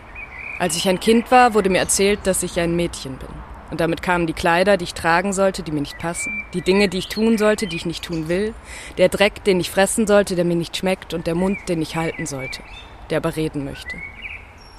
Als 0.58 0.76
ich 0.76 0.88
ein 0.88 0.98
Kind 0.98 1.30
war, 1.30 1.54
wurde 1.54 1.70
mir 1.70 1.78
erzählt, 1.78 2.20
dass 2.24 2.42
ich 2.42 2.58
ein 2.58 2.74
Mädchen 2.74 3.16
bin. 3.18 3.28
Und 3.70 3.80
damit 3.80 4.02
kamen 4.02 4.26
die 4.26 4.32
Kleider, 4.32 4.76
die 4.76 4.84
ich 4.84 4.94
tragen 4.94 5.32
sollte, 5.32 5.62
die 5.62 5.72
mir 5.72 5.80
nicht 5.80 5.98
passen, 5.98 6.44
die 6.54 6.62
Dinge, 6.62 6.88
die 6.88 6.98
ich 6.98 7.08
tun 7.08 7.38
sollte, 7.38 7.66
die 7.66 7.76
ich 7.76 7.86
nicht 7.86 8.04
tun 8.04 8.28
will, 8.28 8.54
der 8.98 9.08
Dreck, 9.08 9.44
den 9.44 9.60
ich 9.60 9.70
fressen 9.70 10.06
sollte, 10.06 10.34
der 10.34 10.44
mir 10.44 10.56
nicht 10.56 10.76
schmeckt 10.76 11.14
und 11.14 11.26
der 11.26 11.34
Mund, 11.34 11.58
den 11.68 11.80
ich 11.80 11.96
halten 11.96 12.26
sollte, 12.26 12.62
der 13.10 13.18
aber 13.18 13.36
reden 13.36 13.64
möchte. 13.64 13.96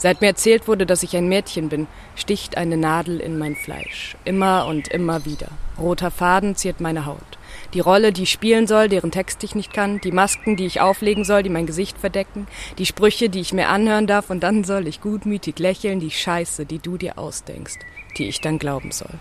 Seit 0.02 0.20
mir 0.20 0.28
erzählt 0.28 0.68
wurde, 0.68 0.88
dass 0.88 1.04
ich 1.04 1.16
ein 1.16 1.30
Mädchen 1.30 1.70
bin, 1.70 1.86
sticht 2.16 2.58
eine 2.58 2.76
Nadel 2.76 3.20
in 3.20 3.38
mein 3.38 3.56
Fleisch. 3.56 4.18
Immer 4.26 4.66
und 4.66 4.88
immer 4.88 5.26
wieder. 5.26 5.50
Roter 5.78 6.10
Faden 6.10 6.56
ziert 6.56 6.82
meine 6.82 7.06
Haut. 7.06 7.38
Die 7.76 7.82
Rolle, 7.82 8.12
die 8.12 8.24
ich 8.24 8.32
spielen 8.32 8.66
soll, 8.66 8.90
deren 8.90 9.12
Text 9.12 9.44
ich 9.44 9.54
nicht 9.54 9.74
kann, 9.74 10.02
die 10.02 10.12
Masken, 10.12 10.56
die 10.56 10.66
ich 10.66 10.82
auflegen 10.82 11.24
soll, 11.24 11.44
die 11.44 11.50
mein 11.50 11.68
Gesicht 11.68 12.00
verdecken, 12.00 12.48
die 12.80 12.88
Sprüche, 12.88 13.30
die 13.30 13.42
ich 13.42 13.54
mir 13.54 13.70
anhören 13.70 14.08
darf, 14.08 14.32
und 14.32 14.42
dann 14.42 14.64
soll 14.64 14.88
ich 14.88 15.02
gutmütig 15.02 15.60
lächeln, 15.60 16.00
die 16.00 16.10
Scheiße, 16.10 16.66
die 16.66 16.80
du 16.80 16.98
dir 16.98 17.20
ausdenkst, 17.20 17.78
die 18.18 18.28
ich 18.28 18.42
dann 18.42 18.60
glauben 18.60 18.92
soll. 18.92 19.20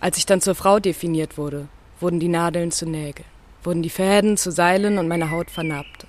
Als 0.00 0.16
ich 0.16 0.26
dann 0.26 0.40
zur 0.40 0.54
Frau 0.54 0.80
definiert 0.80 1.36
wurde, 1.36 1.68
wurden 2.00 2.20
die 2.20 2.28
Nadeln 2.28 2.70
zu 2.70 2.86
Nägeln, 2.86 3.28
wurden 3.62 3.82
die 3.82 3.90
Fäden 3.90 4.36
zu 4.36 4.50
Seilen 4.50 4.98
und 4.98 5.08
meine 5.08 5.30
Haut 5.30 5.50
vernarbte. 5.50 6.06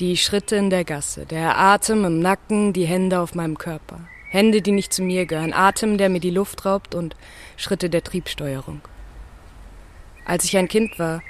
Die 0.00 0.16
Schritte 0.16 0.56
in 0.56 0.70
der 0.70 0.84
Gasse, 0.84 1.26
der 1.26 1.58
Atem 1.58 2.04
im 2.04 2.20
Nacken, 2.20 2.72
die 2.72 2.86
Hände 2.86 3.20
auf 3.20 3.34
meinem 3.34 3.58
Körper. 3.58 4.00
Hände, 4.30 4.62
die 4.62 4.72
nicht 4.72 4.92
zu 4.92 5.02
mir 5.02 5.26
gehören, 5.26 5.52
Atem, 5.52 5.98
der 5.98 6.08
mir 6.08 6.20
die 6.20 6.30
Luft 6.30 6.64
raubt 6.64 6.94
und 6.94 7.16
Schritte 7.56 7.90
der 7.90 8.02
Triebsteuerung. 8.02 8.80
Als 10.24 10.44
ich 10.44 10.56
ein 10.56 10.68
Kind 10.68 10.98
war, 10.98 11.22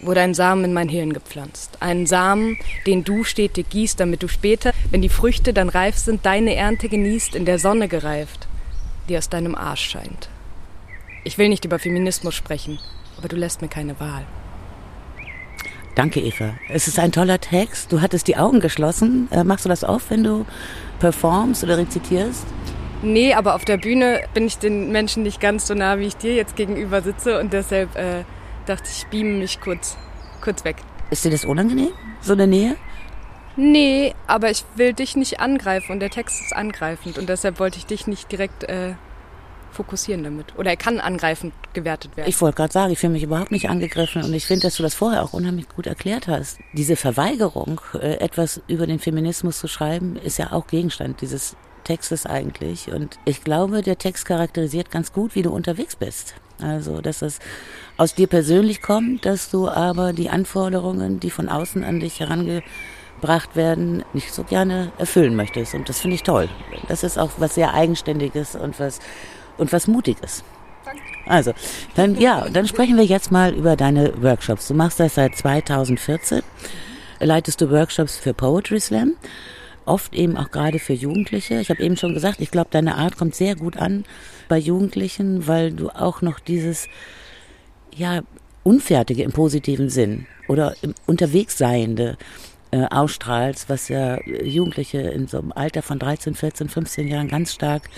wurde 0.00 0.20
ein 0.20 0.34
Samen 0.34 0.64
in 0.64 0.72
mein 0.72 0.88
Hirn 0.88 1.12
gepflanzt. 1.12 1.78
Ein 1.80 2.06
Samen, 2.06 2.58
den 2.86 3.04
du 3.04 3.24
stetig 3.24 3.70
gießt, 3.70 3.98
damit 3.98 4.22
du 4.22 4.28
später, 4.28 4.72
wenn 4.90 5.02
die 5.02 5.08
Früchte 5.08 5.52
dann 5.52 5.68
reif 5.68 5.96
sind, 5.96 6.26
deine 6.26 6.54
Ernte 6.54 6.88
genießt, 6.88 7.34
in 7.34 7.44
der 7.44 7.58
Sonne 7.58 7.88
gereift, 7.88 8.45
die 9.08 9.16
aus 9.16 9.28
deinem 9.28 9.54
Arsch 9.54 9.88
scheint. 9.90 10.28
Ich 11.24 11.38
will 11.38 11.48
nicht 11.48 11.64
über 11.64 11.78
Feminismus 11.78 12.34
sprechen, 12.34 12.78
aber 13.18 13.28
du 13.28 13.36
lässt 13.36 13.62
mir 13.62 13.68
keine 13.68 13.98
Wahl. 14.00 14.24
Danke, 15.96 16.20
Eva. 16.20 16.54
Es 16.68 16.88
ist 16.88 16.98
ein 16.98 17.10
toller 17.10 17.40
Text. 17.40 17.90
Du 17.90 18.02
hattest 18.02 18.28
die 18.28 18.36
Augen 18.36 18.60
geschlossen. 18.60 19.28
Äh, 19.30 19.44
machst 19.44 19.64
du 19.64 19.70
das 19.70 19.82
auf, 19.82 20.10
wenn 20.10 20.22
du 20.22 20.44
performst 20.98 21.64
oder 21.64 21.78
rezitierst? 21.78 22.44
Nee, 23.02 23.34
aber 23.34 23.54
auf 23.54 23.64
der 23.64 23.78
Bühne 23.78 24.20
bin 24.34 24.46
ich 24.46 24.58
den 24.58 24.92
Menschen 24.92 25.22
nicht 25.22 25.40
ganz 25.40 25.66
so 25.66 25.74
nah, 25.74 25.98
wie 25.98 26.06
ich 26.06 26.16
dir 26.16 26.34
jetzt 26.34 26.54
gegenüber 26.54 27.02
sitze 27.02 27.40
und 27.40 27.52
deshalb 27.52 27.96
äh, 27.96 28.24
dachte 28.66 28.88
ich, 28.90 29.06
beame 29.06 29.38
mich 29.38 29.60
kurz, 29.60 29.96
kurz 30.42 30.64
weg. 30.64 30.76
Ist 31.10 31.24
dir 31.24 31.30
das 31.30 31.44
unangenehm, 31.44 31.92
so 32.20 32.34
eine 32.34 32.46
Nähe? 32.46 32.76
Nee, 33.56 34.14
aber 34.26 34.50
ich 34.50 34.64
will 34.76 34.92
dich 34.92 35.16
nicht 35.16 35.40
angreifen 35.40 35.92
und 35.92 36.00
der 36.00 36.10
Text 36.10 36.40
ist 36.40 36.54
angreifend 36.54 37.18
und 37.18 37.28
deshalb 37.28 37.58
wollte 37.58 37.78
ich 37.78 37.86
dich 37.86 38.06
nicht 38.06 38.30
direkt 38.30 38.64
äh, 38.64 38.94
fokussieren 39.72 40.24
damit. 40.24 40.54
Oder 40.56 40.70
er 40.70 40.76
kann 40.76 41.00
angreifend 41.00 41.54
gewertet 41.72 42.16
werden. 42.16 42.28
Ich 42.28 42.40
wollte 42.40 42.56
gerade 42.56 42.72
sagen, 42.72 42.92
ich 42.92 42.98
fühle 42.98 43.12
mich 43.12 43.22
überhaupt 43.22 43.52
nicht 43.52 43.68
angegriffen 43.68 44.22
und 44.22 44.32
ich 44.34 44.46
finde, 44.46 44.62
dass 44.62 44.76
du 44.76 44.82
das 44.82 44.94
vorher 44.94 45.22
auch 45.22 45.32
unheimlich 45.32 45.68
gut 45.68 45.86
erklärt 45.86 46.28
hast. 46.28 46.58
Diese 46.72 46.96
Verweigerung, 46.96 47.80
äh, 47.94 48.16
etwas 48.18 48.60
über 48.68 48.86
den 48.86 48.98
Feminismus 48.98 49.58
zu 49.58 49.68
schreiben, 49.68 50.16
ist 50.16 50.38
ja 50.38 50.52
auch 50.52 50.66
Gegenstand 50.66 51.20
dieses 51.20 51.56
Textes 51.84 52.26
eigentlich. 52.26 52.92
Und 52.92 53.18
ich 53.24 53.44
glaube, 53.44 53.82
der 53.82 53.96
Text 53.96 54.26
charakterisiert 54.26 54.90
ganz 54.90 55.12
gut, 55.12 55.34
wie 55.34 55.42
du 55.42 55.50
unterwegs 55.50 55.96
bist. 55.96 56.34
Also, 56.60 57.00
dass 57.00 57.22
es 57.22 57.38
aus 57.96 58.14
dir 58.14 58.26
persönlich 58.26 58.80
kommt, 58.82 59.26
dass 59.26 59.50
du 59.50 59.68
aber 59.68 60.12
die 60.12 60.30
Anforderungen, 60.30 61.20
die 61.20 61.30
von 61.30 61.48
außen 61.48 61.84
an 61.84 62.00
dich 62.00 62.20
herangebracht 63.16 63.56
werden, 63.56 64.04
nicht 64.12 64.32
so 64.32 64.44
gerne 64.44 64.92
erfüllen 64.98 65.36
möchtest. 65.36 65.74
Und 65.74 65.88
das 65.88 66.00
finde 66.00 66.16
ich 66.16 66.22
toll. 66.22 66.48
Das 66.88 67.02
ist 67.02 67.18
auch 67.18 67.30
was 67.38 67.54
sehr 67.54 67.74
Eigenständiges 67.74 68.54
und 68.54 68.78
was 68.78 69.00
und 69.56 69.72
was 69.72 69.86
Mutiges. 69.86 70.44
Also, 71.26 71.52
dann, 71.96 72.20
ja, 72.20 72.48
dann 72.48 72.68
sprechen 72.68 72.96
wir 72.96 73.04
jetzt 73.04 73.32
mal 73.32 73.52
über 73.52 73.74
deine 73.74 74.22
Workshops. 74.22 74.68
Du 74.68 74.74
machst 74.74 75.00
das 75.00 75.16
seit 75.16 75.36
2014, 75.36 76.42
leitest 77.18 77.60
du 77.60 77.70
Workshops 77.70 78.16
für 78.16 78.32
Poetry 78.32 78.78
Slam, 78.78 79.14
oft 79.86 80.14
eben 80.14 80.36
auch 80.36 80.52
gerade 80.52 80.78
für 80.78 80.92
Jugendliche. 80.92 81.60
Ich 81.60 81.70
habe 81.70 81.82
eben 81.82 81.96
schon 81.96 82.14
gesagt, 82.14 82.40
ich 82.40 82.52
glaube, 82.52 82.68
deine 82.70 82.96
Art 82.96 83.16
kommt 83.16 83.34
sehr 83.34 83.56
gut 83.56 83.76
an 83.76 84.04
bei 84.48 84.58
Jugendlichen, 84.58 85.48
weil 85.48 85.72
du 85.72 85.88
auch 85.88 86.22
noch 86.22 86.38
dieses, 86.38 86.86
ja, 87.96 88.22
Unfertige 88.62 89.22
im 89.22 89.30
positiven 89.30 89.90
Sinn 89.90 90.26
oder 90.48 90.74
im 90.82 90.92
Unterwegsseiende 91.06 92.16
äh, 92.76 92.86
ausstrahlst, 92.90 93.70
was 93.70 93.88
ja 93.88 94.20
Jugendliche 94.26 94.98
in 94.98 95.28
so 95.28 95.38
einem 95.38 95.52
Alter 95.52 95.80
von 95.80 95.98
13, 95.98 96.34
14, 96.34 96.68
15 96.68 97.08
Jahren 97.08 97.28
ganz 97.28 97.54
stark 97.54 97.88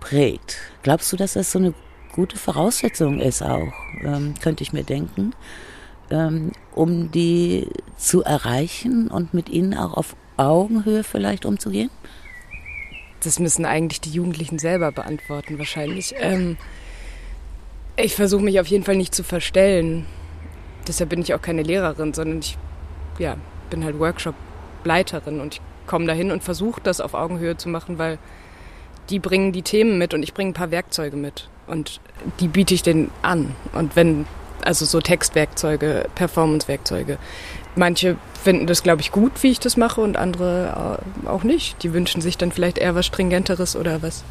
prägt. 0.00 0.56
Glaubst 0.82 1.12
du, 1.12 1.16
dass 1.16 1.34
das 1.34 1.52
so 1.52 1.60
eine 1.60 1.74
gute 2.12 2.36
Voraussetzung 2.36 3.20
ist 3.20 3.40
auch, 3.40 3.72
ähm, 4.02 4.34
könnte 4.42 4.64
ich 4.64 4.72
mir 4.72 4.82
denken, 4.82 5.32
ähm, 6.10 6.50
um 6.74 7.12
die 7.12 7.68
zu 7.96 8.24
erreichen 8.24 9.06
und 9.06 9.32
mit 9.32 9.48
ihnen 9.48 9.74
auch 9.74 9.94
auf 9.94 10.16
Augenhöhe 10.36 11.04
vielleicht 11.04 11.44
umzugehen? 11.44 11.90
Das 13.22 13.38
müssen 13.38 13.64
eigentlich 13.64 14.00
die 14.00 14.10
Jugendlichen 14.10 14.58
selber 14.58 14.90
beantworten 14.90 15.56
wahrscheinlich. 15.58 16.14
Ähm, 16.18 16.56
ich 17.96 18.16
versuche 18.16 18.42
mich 18.42 18.58
auf 18.58 18.66
jeden 18.66 18.82
Fall 18.82 18.96
nicht 18.96 19.14
zu 19.14 19.22
verstellen. 19.22 20.06
Deshalb 20.88 21.10
bin 21.10 21.20
ich 21.20 21.32
auch 21.32 21.42
keine 21.42 21.62
Lehrerin, 21.62 22.12
sondern 22.12 22.40
ich 22.40 22.58
ja, 23.20 23.36
bin 23.70 23.84
halt 23.84 23.98
Workshop-Leiterin 23.98 25.40
und 25.40 25.54
ich 25.54 25.60
komme 25.86 26.06
dahin 26.06 26.30
und 26.30 26.42
versuche 26.44 26.80
das 26.82 27.00
auf 27.00 27.14
Augenhöhe 27.14 27.56
zu 27.56 27.68
machen, 27.68 27.98
weil 27.98 28.18
die 29.08 29.18
bringen 29.18 29.52
die 29.52 29.62
Themen 29.62 29.98
mit 29.98 30.14
und 30.14 30.22
ich 30.22 30.34
bringe 30.34 30.50
ein 30.50 30.54
paar 30.54 30.70
Werkzeuge 30.70 31.16
mit. 31.16 31.48
Und 31.66 32.00
die 32.40 32.48
biete 32.48 32.74
ich 32.74 32.82
denen 32.82 33.10
an. 33.22 33.54
Und 33.72 33.96
wenn, 33.96 34.26
also 34.64 34.84
so 34.84 35.00
Textwerkzeuge, 35.00 36.08
Performancewerkzeuge. 36.14 37.18
Manche 37.76 38.16
finden 38.42 38.66
das, 38.66 38.82
glaube 38.82 39.00
ich, 39.00 39.12
gut, 39.12 39.32
wie 39.42 39.50
ich 39.50 39.60
das 39.60 39.76
mache 39.76 40.00
und 40.00 40.16
andere 40.16 41.00
äh, 41.24 41.28
auch 41.28 41.44
nicht. 41.44 41.82
Die 41.82 41.92
wünschen 41.92 42.20
sich 42.20 42.36
dann 42.36 42.52
vielleicht 42.52 42.78
eher 42.78 42.94
was 42.94 43.06
Stringenteres 43.06 43.76
oder 43.76 44.02
was, 44.02 44.24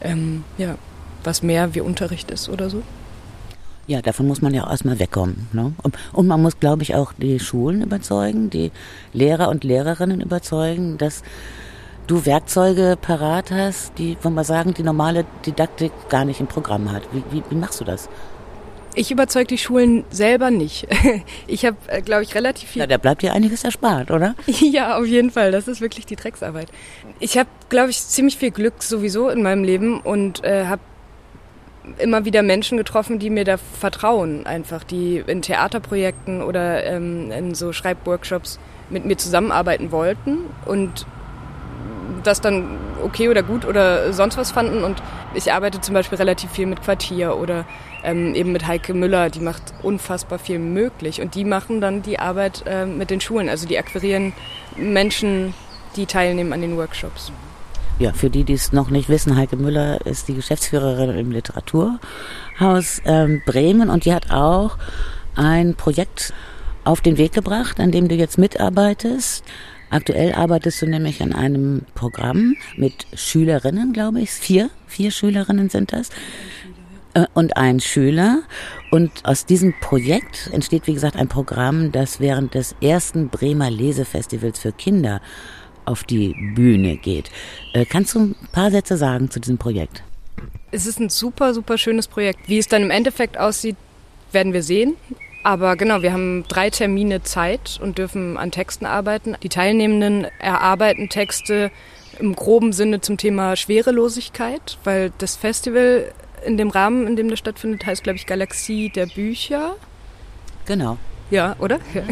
ähm, 0.00 0.44
ja, 0.56 0.76
was 1.24 1.42
mehr 1.42 1.74
wie 1.74 1.80
Unterricht 1.80 2.30
ist 2.30 2.48
oder 2.48 2.70
so. 2.70 2.82
Ja, 3.88 4.02
davon 4.02 4.28
muss 4.28 4.42
man 4.42 4.52
ja 4.52 4.64
auch 4.64 4.70
erstmal 4.70 4.98
wegkommen. 4.98 5.48
Ne? 5.52 5.72
Und, 6.12 6.26
man 6.26 6.42
muss, 6.42 6.60
glaube 6.60 6.82
ich, 6.82 6.94
auch 6.94 7.14
die 7.14 7.40
Schulen 7.40 7.82
überzeugen, 7.82 8.50
die 8.50 8.70
Lehrer 9.14 9.48
und 9.48 9.64
Lehrerinnen 9.64 10.20
überzeugen, 10.20 10.98
dass 10.98 11.22
du 12.06 12.26
Werkzeuge 12.26 12.98
parat 13.00 13.50
hast, 13.50 13.92
die, 13.96 14.18
wollen 14.22 14.34
wir 14.34 14.44
sagen, 14.44 14.74
die 14.74 14.82
normale 14.82 15.24
Didaktik 15.46 15.90
gar 16.10 16.26
nicht 16.26 16.38
im 16.38 16.46
Programm 16.46 16.92
hat. 16.92 17.02
Wie, 17.12 17.22
wie, 17.30 17.42
wie 17.48 17.54
machst 17.54 17.80
du 17.80 17.84
das? 17.84 18.10
Ich 18.94 19.10
überzeuge 19.10 19.46
die 19.46 19.58
Schulen 19.58 20.04
selber 20.10 20.50
nicht. 20.50 20.86
Ich 21.46 21.64
habe, 21.64 21.78
äh, 21.86 22.02
glaube 22.02 22.24
ich, 22.24 22.34
relativ 22.34 22.68
viel. 22.68 22.80
Ja, 22.80 22.86
da 22.86 22.98
bleibt 22.98 23.22
dir 23.22 23.32
einiges 23.32 23.64
erspart, 23.64 24.10
oder? 24.10 24.34
ja, 24.46 24.98
auf 24.98 25.06
jeden 25.06 25.30
Fall. 25.30 25.50
Das 25.50 25.66
ist 25.66 25.80
wirklich 25.80 26.04
die 26.04 26.16
Drecksarbeit. 26.16 26.68
Ich 27.20 27.38
habe, 27.38 27.48
glaube 27.70 27.88
ich, 27.88 27.98
ziemlich 27.98 28.36
viel 28.36 28.50
Glück 28.50 28.82
sowieso 28.82 29.30
in 29.30 29.42
meinem 29.42 29.64
Leben 29.64 29.98
und 30.00 30.44
äh, 30.44 30.66
habe 30.66 30.82
immer 31.98 32.24
wieder 32.24 32.42
Menschen 32.42 32.78
getroffen, 32.78 33.18
die 33.18 33.30
mir 33.30 33.44
da 33.44 33.56
vertrauen, 33.56 34.46
einfach, 34.46 34.84
die 34.84 35.22
in 35.26 35.42
Theaterprojekten 35.42 36.42
oder 36.42 36.84
ähm, 36.84 37.30
in 37.30 37.54
so 37.54 37.72
Schreibworkshops 37.72 38.58
mit 38.90 39.04
mir 39.04 39.16
zusammenarbeiten 39.16 39.92
wollten 39.92 40.38
und 40.66 41.06
das 42.22 42.40
dann 42.40 42.78
okay 43.02 43.28
oder 43.28 43.42
gut 43.42 43.64
oder 43.64 44.12
sonst 44.12 44.36
was 44.36 44.50
fanden. 44.50 44.84
Und 44.84 45.02
ich 45.34 45.52
arbeite 45.52 45.80
zum 45.80 45.94
Beispiel 45.94 46.18
relativ 46.18 46.50
viel 46.50 46.66
mit 46.66 46.82
Quartier 46.82 47.36
oder 47.36 47.64
ähm, 48.02 48.34
eben 48.34 48.52
mit 48.52 48.66
Heike 48.66 48.94
Müller, 48.94 49.30
die 49.30 49.40
macht 49.40 49.62
unfassbar 49.82 50.38
viel 50.38 50.58
möglich. 50.58 51.20
Und 51.20 51.34
die 51.34 51.44
machen 51.44 51.80
dann 51.80 52.02
die 52.02 52.18
Arbeit 52.18 52.64
äh, 52.66 52.86
mit 52.86 53.10
den 53.10 53.20
Schulen. 53.20 53.48
Also 53.48 53.66
die 53.66 53.78
akquirieren 53.78 54.32
Menschen, 54.76 55.54
die 55.96 56.06
teilnehmen 56.06 56.52
an 56.52 56.60
den 56.60 56.76
Workshops. 56.76 57.32
Ja, 57.98 58.12
für 58.12 58.30
die, 58.30 58.44
die 58.44 58.52
es 58.52 58.72
noch 58.72 58.90
nicht 58.90 59.08
wissen, 59.08 59.36
Heike 59.36 59.56
Müller 59.56 60.06
ist 60.06 60.28
die 60.28 60.34
Geschäftsführerin 60.34 61.18
im 61.18 61.32
Literaturhaus 61.32 63.02
ähm, 63.04 63.42
Bremen 63.44 63.90
und 63.90 64.04
die 64.04 64.14
hat 64.14 64.30
auch 64.30 64.78
ein 65.34 65.74
Projekt 65.74 66.32
auf 66.84 67.00
den 67.00 67.18
Weg 67.18 67.32
gebracht, 67.32 67.80
an 67.80 67.90
dem 67.90 68.06
du 68.06 68.14
jetzt 68.14 68.38
mitarbeitest. 68.38 69.42
Aktuell 69.90 70.32
arbeitest 70.32 70.80
du 70.80 70.86
nämlich 70.86 71.22
an 71.22 71.32
einem 71.32 71.82
Programm 71.94 72.54
mit 72.76 73.06
Schülerinnen, 73.14 73.92
glaube 73.92 74.20
ich. 74.20 74.30
Vier, 74.30 74.70
vier 74.86 75.10
Schülerinnen 75.10 75.68
sind 75.68 75.92
das. 75.92 76.10
Äh, 77.14 77.26
und 77.34 77.56
ein 77.56 77.80
Schüler. 77.80 78.42
Und 78.92 79.24
aus 79.24 79.44
diesem 79.44 79.74
Projekt 79.80 80.50
entsteht, 80.52 80.86
wie 80.86 80.94
gesagt, 80.94 81.16
ein 81.16 81.28
Programm, 81.28 81.90
das 81.90 82.20
während 82.20 82.54
des 82.54 82.76
ersten 82.80 83.28
Bremer 83.28 83.70
Lesefestivals 83.70 84.60
für 84.60 84.72
Kinder 84.72 85.20
auf 85.88 86.04
die 86.04 86.34
Bühne 86.54 86.96
geht. 86.96 87.30
Äh, 87.72 87.84
kannst 87.84 88.14
du 88.14 88.20
ein 88.20 88.36
paar 88.52 88.70
Sätze 88.70 88.96
sagen 88.96 89.30
zu 89.30 89.40
diesem 89.40 89.58
Projekt? 89.58 90.02
Es 90.70 90.86
ist 90.86 91.00
ein 91.00 91.08
super, 91.08 91.54
super 91.54 91.78
schönes 91.78 92.06
Projekt. 92.06 92.48
Wie 92.48 92.58
es 92.58 92.68
dann 92.68 92.82
im 92.82 92.90
Endeffekt 92.90 93.38
aussieht, 93.38 93.76
werden 94.32 94.52
wir 94.52 94.62
sehen. 94.62 94.94
Aber 95.42 95.76
genau, 95.76 96.02
wir 96.02 96.12
haben 96.12 96.44
drei 96.48 96.68
Termine 96.68 97.22
Zeit 97.22 97.78
und 97.82 97.98
dürfen 97.98 98.36
an 98.36 98.50
Texten 98.50 98.84
arbeiten. 98.84 99.36
Die 99.42 99.48
Teilnehmenden 99.48 100.26
erarbeiten 100.38 101.08
Texte 101.08 101.70
im 102.18 102.34
groben 102.34 102.72
Sinne 102.72 103.00
zum 103.00 103.16
Thema 103.16 103.56
Schwerelosigkeit, 103.56 104.78
weil 104.84 105.12
das 105.18 105.36
Festival 105.36 106.12
in 106.44 106.56
dem 106.56 106.68
Rahmen, 106.68 107.06
in 107.06 107.16
dem 107.16 107.30
das 107.30 107.38
stattfindet, 107.38 107.86
heißt, 107.86 108.02
glaube 108.02 108.16
ich, 108.16 108.26
Galaxie 108.26 108.90
der 108.90 109.06
Bücher. 109.06 109.76
Genau. 110.66 110.98
Ja, 111.30 111.56
oder? 111.58 111.78
Ja. 111.94 112.02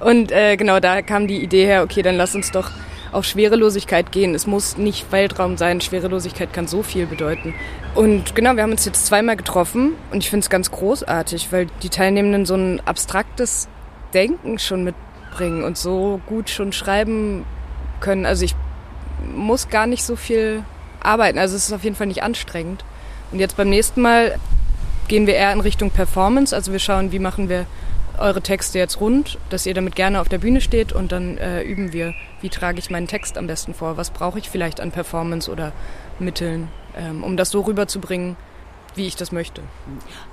und 0.06 0.32
äh, 0.32 0.56
genau, 0.56 0.80
da 0.80 1.02
kam 1.02 1.26
die 1.26 1.42
Idee 1.42 1.66
her, 1.66 1.82
okay, 1.82 2.02
dann 2.02 2.16
lass 2.16 2.34
uns 2.34 2.50
doch 2.50 2.70
auf 3.12 3.24
Schwerelosigkeit 3.24 4.10
gehen. 4.10 4.34
Es 4.34 4.46
muss 4.46 4.76
nicht 4.76 5.12
Weltraum 5.12 5.56
sein. 5.56 5.80
Schwerelosigkeit 5.80 6.52
kann 6.52 6.66
so 6.66 6.82
viel 6.82 7.06
bedeuten. 7.06 7.54
Und 7.94 8.34
genau, 8.34 8.56
wir 8.56 8.62
haben 8.64 8.72
uns 8.72 8.84
jetzt 8.84 9.06
zweimal 9.06 9.36
getroffen 9.36 9.92
und 10.10 10.18
ich 10.18 10.30
finde 10.30 10.44
es 10.44 10.50
ganz 10.50 10.70
großartig, 10.70 11.52
weil 11.52 11.66
die 11.82 11.90
Teilnehmenden 11.90 12.44
so 12.44 12.56
ein 12.56 12.80
abstraktes 12.84 13.68
Denken 14.12 14.58
schon 14.58 14.82
mitbringen 14.82 15.62
und 15.62 15.78
so 15.78 16.20
gut 16.26 16.50
schon 16.50 16.72
schreiben 16.72 17.44
können. 18.00 18.26
Also 18.26 18.44
ich 18.44 18.56
muss 19.32 19.68
gar 19.68 19.86
nicht 19.86 20.02
so 20.02 20.16
viel 20.16 20.64
arbeiten. 21.00 21.38
Also 21.38 21.54
es 21.54 21.66
ist 21.66 21.72
auf 21.72 21.84
jeden 21.84 21.96
Fall 21.96 22.08
nicht 22.08 22.24
anstrengend. 22.24 22.84
Und 23.30 23.38
jetzt 23.38 23.56
beim 23.56 23.70
nächsten 23.70 24.02
Mal 24.02 24.38
gehen 25.06 25.26
wir 25.26 25.34
eher 25.34 25.52
in 25.52 25.60
Richtung 25.60 25.90
Performance. 25.90 26.54
Also 26.54 26.72
wir 26.72 26.80
schauen, 26.80 27.12
wie 27.12 27.18
machen 27.20 27.48
wir 27.48 27.66
eure 28.18 28.40
Texte 28.40 28.78
jetzt 28.78 29.00
rund, 29.00 29.38
dass 29.50 29.66
ihr 29.66 29.74
damit 29.74 29.96
gerne 29.96 30.20
auf 30.20 30.28
der 30.28 30.38
Bühne 30.38 30.60
steht 30.60 30.92
und 30.92 31.12
dann 31.12 31.38
äh, 31.38 31.62
üben 31.62 31.92
wir, 31.92 32.14
wie 32.40 32.48
trage 32.48 32.78
ich 32.78 32.90
meinen 32.90 33.06
Text 33.06 33.38
am 33.38 33.46
besten 33.46 33.74
vor, 33.74 33.96
was 33.96 34.10
brauche 34.10 34.38
ich 34.38 34.48
vielleicht 34.48 34.80
an 34.80 34.90
Performance 34.90 35.50
oder 35.50 35.72
Mitteln, 36.18 36.68
ähm, 36.96 37.24
um 37.24 37.36
das 37.36 37.50
so 37.50 37.60
rüberzubringen, 37.62 38.36
wie 38.94 39.06
ich 39.06 39.16
das 39.16 39.32
möchte. 39.32 39.62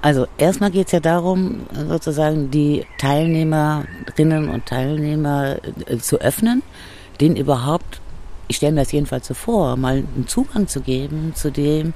Also 0.02 0.28
erstmal 0.38 0.72
geht 0.72 0.88
es 0.88 0.92
ja 0.92 1.00
darum, 1.00 1.66
sozusagen 1.88 2.52
die 2.52 2.86
Teilnehmerinnen 3.00 4.50
und 4.50 4.66
Teilnehmer 4.66 5.58
äh, 5.88 5.98
zu 5.98 6.20
öffnen, 6.20 6.62
denen 7.20 7.36
überhaupt, 7.36 8.02
ich 8.48 8.58
stelle 8.58 8.74
mir 8.74 8.82
das 8.82 8.92
jedenfalls 8.92 9.28
so 9.28 9.34
vor, 9.34 9.78
mal 9.78 10.04
einen 10.16 10.28
Zugang 10.28 10.68
zu 10.68 10.82
geben 10.82 11.34
zu 11.36 11.52
dem, 11.52 11.94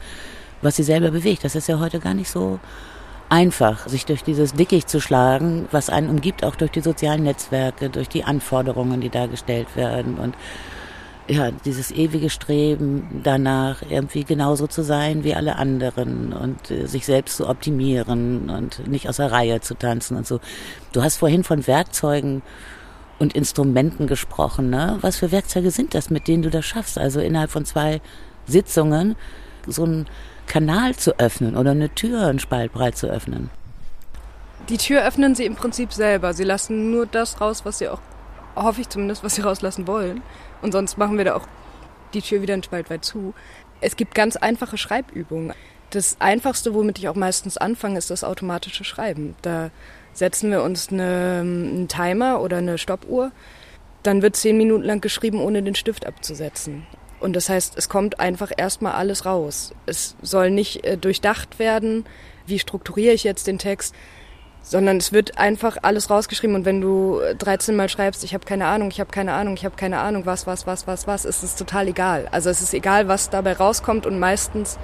was 0.62 0.77
sie 0.77 0.84
selber 0.84 1.12
bewegt. 1.12 1.44
Das 1.44 1.56
ist 1.56 1.68
ja 1.68 1.80
heute 1.80 2.00
gar 2.00 2.13
nicht 2.13 2.30
so 2.30 2.60
einfach, 3.36 3.89
sich 3.89 4.06
durch 4.06 4.24
dieses 4.24 4.54
Dickicht 4.54 4.89
zu 4.89 5.01
schlagen, 5.01 5.68
was 5.72 5.89
einen 5.89 6.10
umgibt, 6.10 6.46
auch 6.46 6.56
durch 6.56 6.72
die 6.72 6.80
sozialen 6.80 7.24
Netzwerke, 7.24 7.89
durch 7.89 8.08
die 8.08 8.24
Anforderungen, 8.24 9.01
die 9.01 9.10
da 9.10 9.25
gestellt 9.25 9.75
werden 9.75 10.15
und 10.15 10.36
ja, 11.27 11.51
dieses 11.51 11.92
ewige 11.92 12.30
Streben 12.30 13.22
danach, 13.24 13.82
irgendwie 13.89 14.24
genauso 14.24 14.68
zu 14.68 14.84
sein 14.84 15.25
wie 15.25 15.34
alle 15.34 15.58
anderen 15.58 16.32
und 16.32 16.72
äh, 16.72 16.86
sich 16.86 17.06
selbst 17.06 17.38
zu 17.38 17.50
optimieren 17.50 18.50
und 18.50 18.88
nicht 18.88 19.10
aus 19.10 19.18
der 19.18 19.32
Reihe 19.32 19.60
zu 19.60 19.74
tanzen 19.74 20.15
und 20.15 20.25
so. 20.27 20.39
Du 20.94 21.01
hast 21.01 21.18
vorhin 21.18 21.44
von 21.44 21.68
Werkzeugen 21.68 22.42
und 23.18 23.34
Instrumenten 23.34 24.08
gesprochen, 24.08 24.70
ne? 24.70 25.00
Was 25.01 25.18
für 25.18 25.32
Werkzeuge 25.32 25.72
sind 25.72 25.94
das, 25.96 26.10
mit 26.12 26.27
denen 26.27 26.44
du 26.44 26.51
das 26.51 26.63
schaffst? 26.63 26.98
Also 26.98 27.20
innerhalb 27.20 27.50
von 27.50 27.65
zwei 27.65 28.01
Sitzungen 28.46 29.15
so 29.68 29.84
ein 29.84 30.06
Kanal 30.48 30.96
zu 30.96 31.20
öffnen 31.20 31.56
oder 31.56 31.72
eine 31.72 31.90
Tür 31.90 32.28
einen 32.28 32.40
Spalt 32.40 32.74
breit 32.74 32.98
zu 32.98 33.08
öffnen? 33.08 33.50
Die 34.70 34.78
Tür 34.78 35.06
öffnen 35.06 35.36
sie 35.36 35.46
im 35.46 35.56
Prinzip 35.56 35.94
selber. 35.94 36.34
Sie 36.34 36.44
lassen 36.44 36.90
nur 36.92 37.06
das 37.06 37.40
raus, 37.40 37.66
was 37.66 37.78
sie 37.78 37.88
auch, 37.88 38.02
hoffe 38.56 38.82
ich 38.82 38.90
zumindest, 38.90 39.24
was 39.24 39.36
sie 39.36 39.42
rauslassen 39.42 39.88
wollen. 39.88 40.22
Und 40.62 40.72
sonst 40.72 40.98
machen 40.98 41.18
wir 41.18 41.25
da 41.25 41.36
auch 41.36 41.48
die 42.14 42.22
Tür 42.22 42.42
wieder 42.42 42.54
einen 42.54 42.64
Spalt 42.64 42.90
weit 42.90 43.06
zu. 43.06 43.34
Es 43.82 43.96
gibt 43.96 44.16
ganz 44.16 44.36
einfache 44.38 44.78
Schreibübungen. 44.78 45.54
Das 45.92 46.18
Einfachste, 46.20 46.74
womit 46.74 46.98
ich 46.98 47.08
auch 47.10 47.16
meistens 47.16 47.58
anfange, 47.58 47.98
ist 47.98 48.10
das 48.10 48.24
automatische 48.24 48.84
Schreiben. 48.84 49.36
Da 49.44 49.70
setzen 50.14 50.50
wir 50.50 50.64
uns 50.64 50.90
eine, 50.92 51.40
einen 51.42 51.88
Timer 51.88 52.42
oder 52.42 52.58
eine 52.58 52.78
Stoppuhr. 52.78 53.32
Dann 54.02 54.22
wird 54.22 54.36
zehn 54.36 54.58
Minuten 54.58 54.84
lang 54.84 55.02
geschrieben, 55.02 55.40
ohne 55.42 55.62
den 55.62 55.75
Stift 55.75 56.06
abzusetzen. 56.06 56.88
Und 57.19 57.36
das 57.36 57.50
heißt, 57.50 57.77
es 57.77 57.89
kommt 57.89 58.19
einfach 58.19 58.51
erstmal 58.55 58.93
alles 58.93 59.25
raus. 59.25 59.74
Es 59.86 60.15
soll 60.22 60.51
nicht 60.51 60.86
äh, 60.86 60.98
durchdacht 60.98 61.60
werden, 61.60 62.05
wie 62.45 62.60
strukturiere 62.60 63.13
ich 63.13 63.24
jetzt 63.24 63.48
den 63.48 63.57
Text, 63.57 63.95
sondern 64.62 64.98
es 64.98 65.13
wird 65.13 65.38
einfach 65.38 65.77
alles 65.84 66.10
rausgeschrieben. 66.10 66.55
Und 66.55 66.65
wenn 66.65 66.81
du 66.81 67.19
13 67.38 67.75
Mal 67.75 67.88
schreibst, 67.88 68.24
ich 68.24 68.34
habe 68.34 68.45
keine 68.45 68.65
Ahnung, 68.65 68.89
ich 68.89 69.00
habe 69.00 69.12
keine 69.12 69.34
Ahnung, 69.34 69.53
ich 69.53 69.65
habe 69.65 69.75
keine 69.75 70.00
Ahnung, 70.00 70.25
was, 70.25 70.48
was, 70.48 70.67
was, 70.67 70.88
was, 70.88 71.07
was, 71.07 71.25
ist 71.25 71.43
es 71.43 71.55
total 71.55 71.87
egal. 71.87 72.27
Also 72.31 72.50
es 72.50 72.61
ist 72.61 72.74
egal, 72.74 73.07
was 73.07 73.29
dabei 73.29 73.53
rauskommt 73.53 74.05
und 74.05 74.20
meistens 74.20 74.77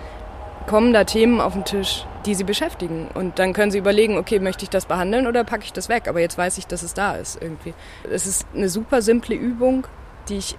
kommen 0.67 0.93
da 0.93 1.03
Themen 1.03 1.41
auf 1.41 1.53
den 1.53 1.65
Tisch, 1.65 2.06
die 2.25 2.36
sie 2.36 2.43
beschäftigen. 2.43 3.08
Und 3.13 3.39
dann 3.39 3.53
können 3.53 3.71
sie 3.71 3.79
überlegen, 3.79 4.17
okay, 4.17 4.39
möchte 4.39 4.63
ich 4.63 4.69
das 4.69 4.86
behandeln 4.86 5.25
oder 5.25 5.43
packe 5.43 5.63
ich 5.63 5.73
das 5.73 5.89
weg? 5.89 6.08
Aber 6.08 6.19
jetzt 6.19 6.38
weiß 6.38 6.60
ich, 6.60 6.67
dass 6.67 6.84
es 6.84 6.93
da 6.93 7.15
ist 7.15 7.41
irgendwie. 7.41 7.73
Es 8.10 8.27
ist 8.27 8.45
eine 8.53 8.69
super 8.69 9.01
simple 9.01 9.36
Übung, 9.36 9.88
die 10.29 10.38
ich 10.38 10.58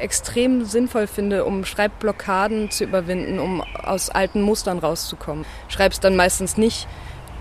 extrem 0.00 0.64
sinnvoll 0.64 1.06
finde, 1.06 1.44
um 1.44 1.64
Schreibblockaden 1.64 2.70
zu 2.70 2.84
überwinden, 2.84 3.38
um 3.38 3.62
aus 3.62 4.10
alten 4.10 4.42
Mustern 4.42 4.78
rauszukommen. 4.78 5.44
Schreibst 5.68 6.04
dann 6.04 6.16
meistens 6.16 6.56
nicht 6.56 6.86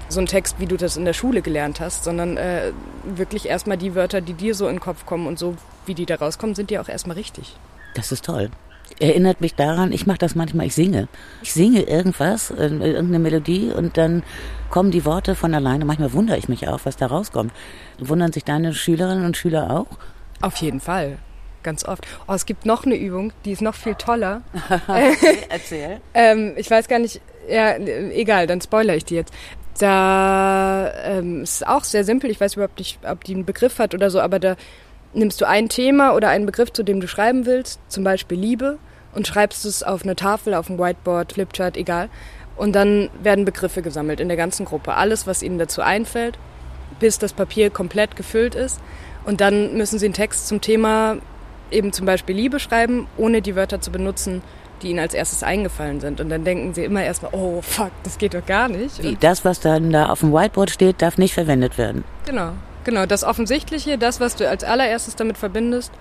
so 0.10 0.20
einen 0.20 0.28
Text, 0.28 0.56
wie 0.60 0.66
du 0.66 0.76
das 0.76 0.98
in 0.98 1.06
der 1.06 1.14
Schule 1.14 1.42
gelernt 1.42 1.80
hast, 1.80 2.04
sondern 2.04 2.38
äh, 2.38 2.72
wirklich 3.04 3.48
erstmal 3.48 3.78
die 3.78 3.96
Wörter, 3.96 4.22
die 4.22 4.34
dir 4.34 4.56
so 4.56 4.68
in 4.68 4.76
den 4.76 4.80
Kopf 4.80 5.06
kommen 5.06 5.28
und 5.28 5.38
so, 5.38 5.56
wie 5.86 5.94
die 5.94 6.06
da 6.06 6.16
rauskommen, 6.16 6.56
sind 6.56 6.72
die 6.72 6.80
auch 6.80 6.90
erstmal 6.90 7.16
richtig. 7.16 7.56
Das 7.94 8.12
ist 8.12 8.26
toll. 8.26 8.50
Erinnert 9.00 9.40
mich 9.40 9.54
daran, 9.54 9.92
ich 9.92 10.08
mache 10.08 10.18
das 10.18 10.34
manchmal, 10.34 10.66
ich 10.66 10.74
singe. 10.74 11.08
Ich 11.44 11.54
singe 11.54 11.82
irgendwas, 11.82 12.50
äh, 12.50 12.64
irgendeine 12.64 13.20
Melodie 13.20 13.72
und 13.72 13.98
dann 13.98 14.24
kommen 14.72 14.90
die 14.90 15.06
Worte 15.06 15.36
von 15.36 15.54
alleine. 15.54 15.86
Manchmal 15.86 16.12
wundere 16.14 16.38
ich 16.38 16.50
mich 16.50 16.68
auch, 16.68 16.80
was 16.84 16.98
da 16.98 17.06
rauskommt. 17.06 17.54
Wundern 18.00 18.34
sich 18.34 18.44
deine 18.44 18.74
Schülerinnen 18.74 19.26
und 19.26 19.38
Schüler 19.38 19.70
auch? 19.70 19.88
Auf 20.42 20.56
jeden 20.58 20.80
Fall 20.80 21.20
ganz 21.64 21.86
oft. 21.86 22.06
Oh, 22.28 22.34
es 22.34 22.46
gibt 22.46 22.66
noch 22.66 22.86
eine 22.86 22.96
Übung, 22.96 23.34
die 23.46 23.52
ist 23.52 23.62
noch 23.62 23.76
viel 23.76 23.96
toller. 23.96 24.42
okay, 24.88 25.40
erzähl. 25.50 26.02
ähm, 26.14 26.54
ich 26.58 26.70
weiß 26.70 26.88
gar 26.88 27.00
nicht, 27.00 27.22
ja, 27.50 27.76
egal, 27.78 28.48
dann 28.48 28.62
spoilere 28.62 28.96
ich 28.96 29.06
die 29.06 29.16
jetzt. 29.16 29.34
Da 29.80 30.92
ähm, 31.04 31.44
ist 31.44 31.66
auch 31.66 31.84
sehr 31.84 32.04
simpel, 32.04 32.30
ich 32.30 32.42
weiß 32.42 32.56
überhaupt 32.56 32.80
nicht, 32.80 33.00
ob 33.06 33.24
die 33.24 33.34
einen 33.34 33.46
Begriff 33.46 33.80
hat 33.80 33.94
oder 33.94 34.10
so, 34.10 34.20
aber 34.20 34.40
da 34.40 34.56
nimmst 35.14 35.40
du 35.42 35.48
ein 35.48 35.70
Thema 35.70 36.14
oder 36.14 36.30
einen 36.30 36.46
Begriff, 36.46 36.72
zu 36.72 36.84
dem 36.84 37.00
du 37.00 37.08
schreiben 37.08 37.46
willst, 37.46 37.80
zum 37.88 38.04
Beispiel 38.04 38.38
Liebe, 38.38 38.78
und 39.14 39.28
schreibst 39.28 39.66
es 39.66 39.82
auf 39.82 40.04
eine 40.04 40.16
Tafel, 40.16 40.54
auf 40.54 40.70
ein 40.70 40.78
Whiteboard, 40.78 41.34
Flipchart, 41.34 41.78
egal. 41.78 42.10
Und 42.56 42.74
dann 42.74 43.10
werden 43.24 43.46
Begriffe 43.46 43.82
gesammelt 43.82 44.20
in 44.20 44.28
der 44.28 44.38
ganzen 44.38 44.66
Gruppe. 44.66 44.96
Alles, 44.96 45.26
was 45.26 45.42
ihnen 45.42 45.58
dazu 45.58 45.82
einfällt, 45.82 46.38
bis 47.00 47.18
das 47.18 47.34
Papier 47.34 47.70
komplett 47.70 48.16
gefüllt 48.16 48.54
ist. 48.54 48.80
Und 49.26 49.42
dann 49.42 49.78
müssen 49.78 49.98
sie 49.98 50.06
einen 50.06 50.14
Text 50.14 50.48
zum 50.48 50.62
Thema 50.62 51.18
eben 51.72 51.94
zum 51.94 52.06
Beispiel 52.06 52.36
Liebe 52.36 52.60
schreiben, 52.60 53.08
ohne 53.18 53.42
die 53.42 53.56
Wörter 53.56 53.82
zu 53.82 53.92
benutzen, 53.92 54.42
die 54.82 54.90
ihnen 54.90 55.00
als 55.00 55.14
erstes 55.14 55.44
eingefallen 55.44 56.00
sind. 56.00 56.22
Und 56.22 56.30
dann 56.30 56.44
denken 56.44 56.74
sie 56.74 56.84
immer 56.84 57.04
erstmal, 57.04 57.32
oh 57.34 57.62
fuck, 57.62 57.92
das 58.04 58.18
geht 58.18 58.34
doch 58.34 58.46
gar 58.46 58.68
nicht. 58.70 59.02
Wie, 59.04 59.16
das, 59.16 59.46
was 59.46 59.60
dann 59.60 59.92
da 59.92 60.08
auf 60.10 60.22
dem 60.22 60.34
Whiteboard 60.34 60.72
steht, 60.72 61.02
darf 61.02 61.18
nicht 61.18 61.34
verwendet 61.34 61.78
werden. 61.78 62.04
Genau, 62.26 62.52
genau. 62.84 63.06
Das 63.06 63.24
Offensichtliche, 63.24 63.98
das, 63.98 64.20
was 64.20 64.36
du 64.36 64.48
als 64.48 64.64
allererstes 64.64 65.16
damit 65.16 65.38
verbindest, 65.38 65.92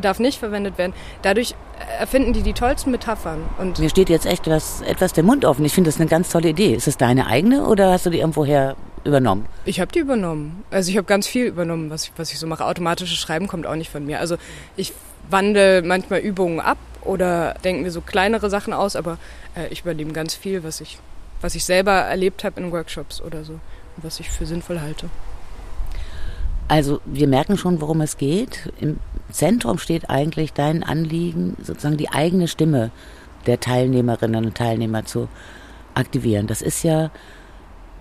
darf 0.00 0.18
nicht 0.18 0.38
verwendet 0.38 0.78
werden. 0.78 0.92
Dadurch 1.22 1.54
erfinden 1.98 2.32
die 2.32 2.42
die 2.42 2.52
tollsten 2.52 2.90
Metaphern. 2.90 3.42
Und 3.58 3.78
Mir 3.78 3.88
steht 3.88 4.08
jetzt 4.10 4.26
echt 4.26 4.48
was, 4.48 4.82
etwas 4.82 5.12
der 5.12 5.24
Mund 5.24 5.44
offen. 5.44 5.64
Ich 5.64 5.72
finde 5.72 5.88
das 5.88 5.98
eine 5.98 6.08
ganz 6.08 6.28
tolle 6.28 6.50
Idee. 6.50 6.74
Ist 6.74 6.88
es 6.88 6.96
deine 6.96 7.26
eigene 7.26 7.66
oder 7.66 7.92
hast 7.92 8.06
du 8.06 8.10
die 8.10 8.18
irgendwoher 8.18 8.76
übernommen? 9.04 9.46
Ich 9.64 9.80
habe 9.80 9.90
die 9.92 10.00
übernommen. 10.00 10.64
Also 10.70 10.90
ich 10.90 10.96
habe 10.96 11.06
ganz 11.06 11.26
viel 11.26 11.46
übernommen, 11.46 11.90
was 11.90 12.04
ich, 12.04 12.12
was 12.16 12.32
ich 12.32 12.38
so 12.38 12.46
mache. 12.46 12.64
Automatisches 12.64 13.16
Schreiben 13.16 13.46
kommt 13.46 13.66
auch 13.66 13.76
nicht 13.76 13.90
von 13.90 14.04
mir. 14.04 14.20
Also 14.20 14.36
ich 14.76 14.92
wandle 15.30 15.82
manchmal 15.82 16.20
Übungen 16.20 16.60
ab 16.60 16.78
oder 17.02 17.54
denke 17.64 17.82
mir 17.82 17.90
so 17.90 18.00
kleinere 18.00 18.50
Sachen 18.50 18.72
aus, 18.72 18.96
aber 18.96 19.18
äh, 19.56 19.68
ich 19.68 19.82
übernehme 19.82 20.12
ganz 20.12 20.34
viel, 20.34 20.64
was 20.64 20.80
ich, 20.80 20.98
was 21.40 21.54
ich 21.54 21.64
selber 21.64 21.92
erlebt 21.92 22.44
habe 22.44 22.60
in 22.60 22.72
Workshops 22.72 23.20
oder 23.20 23.44
so 23.44 23.60
was 23.96 24.20
ich 24.20 24.30
für 24.30 24.46
sinnvoll 24.46 24.80
halte. 24.80 25.08
Also 26.68 27.00
wir 27.04 27.28
merken 27.28 27.56
schon, 27.56 27.80
worum 27.80 28.00
es 28.00 28.16
geht. 28.16 28.72
Im 28.80 28.98
Zentrum 29.30 29.78
steht 29.78 30.10
eigentlich 30.10 30.52
dein 30.52 30.82
Anliegen, 30.82 31.56
sozusagen 31.62 31.96
die 31.96 32.10
eigene 32.10 32.48
Stimme 32.48 32.90
der 33.46 33.60
Teilnehmerinnen 33.60 34.46
und 34.46 34.56
Teilnehmer 34.56 35.04
zu 35.04 35.28
aktivieren. 35.94 36.46
Das 36.46 36.62
ist 36.62 36.82
ja 36.82 37.10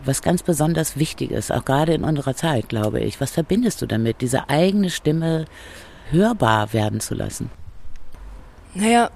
was 0.04 0.22
ganz 0.22 0.44
besonders 0.44 0.98
Wichtiges, 0.98 1.52
auch 1.52 1.66
gerade 1.66 1.94
in 1.94 2.04
unserer 2.04 2.36
Zeit, 2.36 2.70
glaube 2.70 3.00
ich. 3.00 3.22
Was 3.22 3.32
verbindest 3.32 3.82
du 3.82 3.86
damit, 3.86 4.22
diese 4.22 4.50
eigene 4.50 4.90
Stimme 4.90 5.46
hörbar 6.12 6.74
werden 6.74 7.00
zu 7.00 7.16
lassen? 7.16 7.50
Naja, 8.74 9.10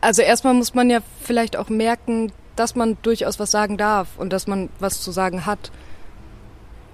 also 0.00 0.22
erstmal 0.22 0.54
muss 0.54 0.74
man 0.74 0.90
ja 0.90 1.00
vielleicht 1.20 1.56
auch 1.56 1.68
merken, 1.68 2.32
dass 2.56 2.74
man 2.74 2.98
durchaus 3.02 3.38
was 3.38 3.50
sagen 3.50 3.76
darf 3.76 4.08
und 4.18 4.32
dass 4.32 4.46
man 4.46 4.68
was 4.78 5.00
zu 5.00 5.12
sagen 5.12 5.46
hat. 5.46 5.70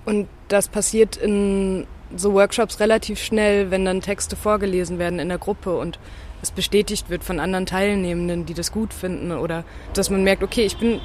Und 0.05 0.29
das 0.49 0.69
passiert 0.69 1.17
in 1.17 1.87
so 2.15 2.35
Workshops 2.35 2.79
relativ 2.79 3.21
schnell, 3.21 3.71
wenn 3.71 3.85
dann 3.85 4.01
Texte 4.01 4.37
vorgelesen 4.37 4.99
werden 4.99 5.19
in 5.19 5.29
der 5.29 5.39
Gruppe 5.39 5.77
und 5.77 5.99
es 6.43 6.51
bestätigt 6.51 7.11
wird 7.11 7.25
von 7.25 7.41
anderen 7.41 7.67
Teilnehmenden, 7.67 8.47
die 8.47 8.55
das 8.55 8.71
gut 8.71 8.93
finden 8.93 9.33
oder 9.33 9.65
dass 9.95 10.11
man 10.11 10.23
merkt, 10.23 10.43
okay, 10.43 10.65
ich 10.65 10.77
bin 10.77 11.01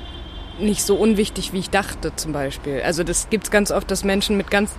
nicht 0.60 0.84
so 0.84 0.96
unwichtig, 0.96 1.54
wie 1.54 1.60
ich 1.60 1.70
dachte 1.70 2.16
zum 2.16 2.34
Beispiel. 2.34 2.82
Also 2.84 3.04
das 3.04 3.30
gibt 3.30 3.46
es 3.46 3.52
ganz 3.52 3.72
oft, 3.72 3.90
dass 3.90 4.04
Menschen 4.04 4.38
mit 4.38 4.52
ganz 4.52 4.76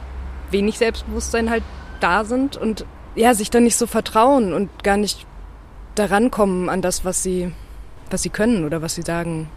wenig 0.50 0.78
Selbstbewusstsein 0.78 1.50
halt 1.50 1.64
da 2.00 2.24
sind 2.24 2.56
und 2.56 2.84
ja, 3.14 3.34
sich 3.34 3.50
dann 3.50 3.64
nicht 3.64 3.76
so 3.76 3.86
vertrauen 3.86 4.52
und 4.52 4.84
gar 4.84 4.96
nicht 4.96 5.26
daran 5.94 6.30
kommen 6.30 6.68
an 6.68 6.82
das, 6.82 7.04
was 7.04 7.22
sie, 7.22 7.52
was 8.10 8.22
sie 8.22 8.30
können 8.30 8.64
oder 8.64 8.82
was 8.82 8.94
sie 8.94 9.02
sagen 9.02 9.48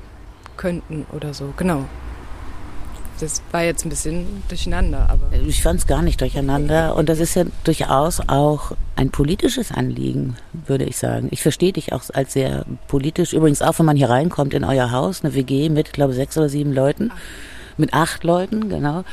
könnten 0.58 1.06
oder 1.13 1.34
so. 1.34 1.54
Genau. 1.58 1.86
das 3.20 3.41
war 3.52 3.63
jetzt 3.63 3.86
ein 3.86 3.89
bisschen 3.89 4.44
durcheinander, 4.50 5.10
aber. 5.10 5.32
Ich 5.46 5.63
fand 5.63 5.80
es 5.80 5.88
gar 5.88 6.02
nicht 6.02 6.20
durcheinander. 6.20 6.96
Und 6.96 7.08
das 7.08 7.20
ist 7.20 7.36
ja 7.36 7.46
durchaus 7.63 8.22
auch 8.28 8.74
ein 8.96 9.10
politisches 9.10 9.72
Anliegen, 9.72 10.36
würde 10.52 10.86
ich 10.86 10.98
sagen. 10.98 11.30
Ich 11.32 11.41
verstehe 11.41 11.74
dich 11.74 11.94
auch 11.94 12.04
als 12.13 12.34
sehr 12.34 12.65
politisch. 12.88 13.34
Übrigens 13.34 13.62
auch, 13.62 13.80
wenn 13.80 13.86
man 13.86 13.98
hier 13.98 14.10
reinkommt 14.10 14.54
in 14.54 14.63
euer 14.63 14.91
Haus, 14.91 15.24
eine 15.24 15.34
WG 15.34 15.70
mit, 15.70 15.94
glaube 15.94 16.13
sechs 16.13 16.38
oder 16.38 16.50
sieben 16.50 16.74
Leuten. 16.74 17.12
Mit 17.78 17.94
acht 17.94 18.24
Leuten, 18.24 18.70
genau. 18.70 19.04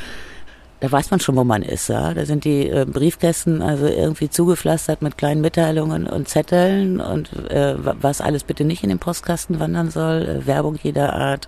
Da 0.83 0.90
weiß 0.90 1.12
man 1.12 1.21
schon, 1.21 1.37
wo 1.37 1.45
man 1.45 1.62
ist. 1.62 1.88
Ja? 1.88 2.12
Da 2.12 2.27
sind 2.27 2.45
die 2.45 2.68
äh, 2.68 2.85
Briefkästen 2.85 3.62
also 3.62 3.87
irgendwie 3.87 4.29
zugepflastert 4.29 5.01
mit 5.01 5.16
kleinen 5.16 5.40
Mitteilungen 5.40 6.09
und 6.09 6.29
Zetteln 6.29 7.01
und 7.01 7.33
äh, 7.53 7.77
was 7.79 8.21
alles 8.21 8.42
bitte 8.42 8.64
nicht 8.64 8.83
in 8.83 8.88
den 8.88 8.99
Postkasten 8.99 9.61
wandern 9.61 9.92
soll. 9.92 10.23
Äh, 10.23 10.47
Werbung 10.49 10.77
jeder 10.83 11.12
Art 11.12 11.47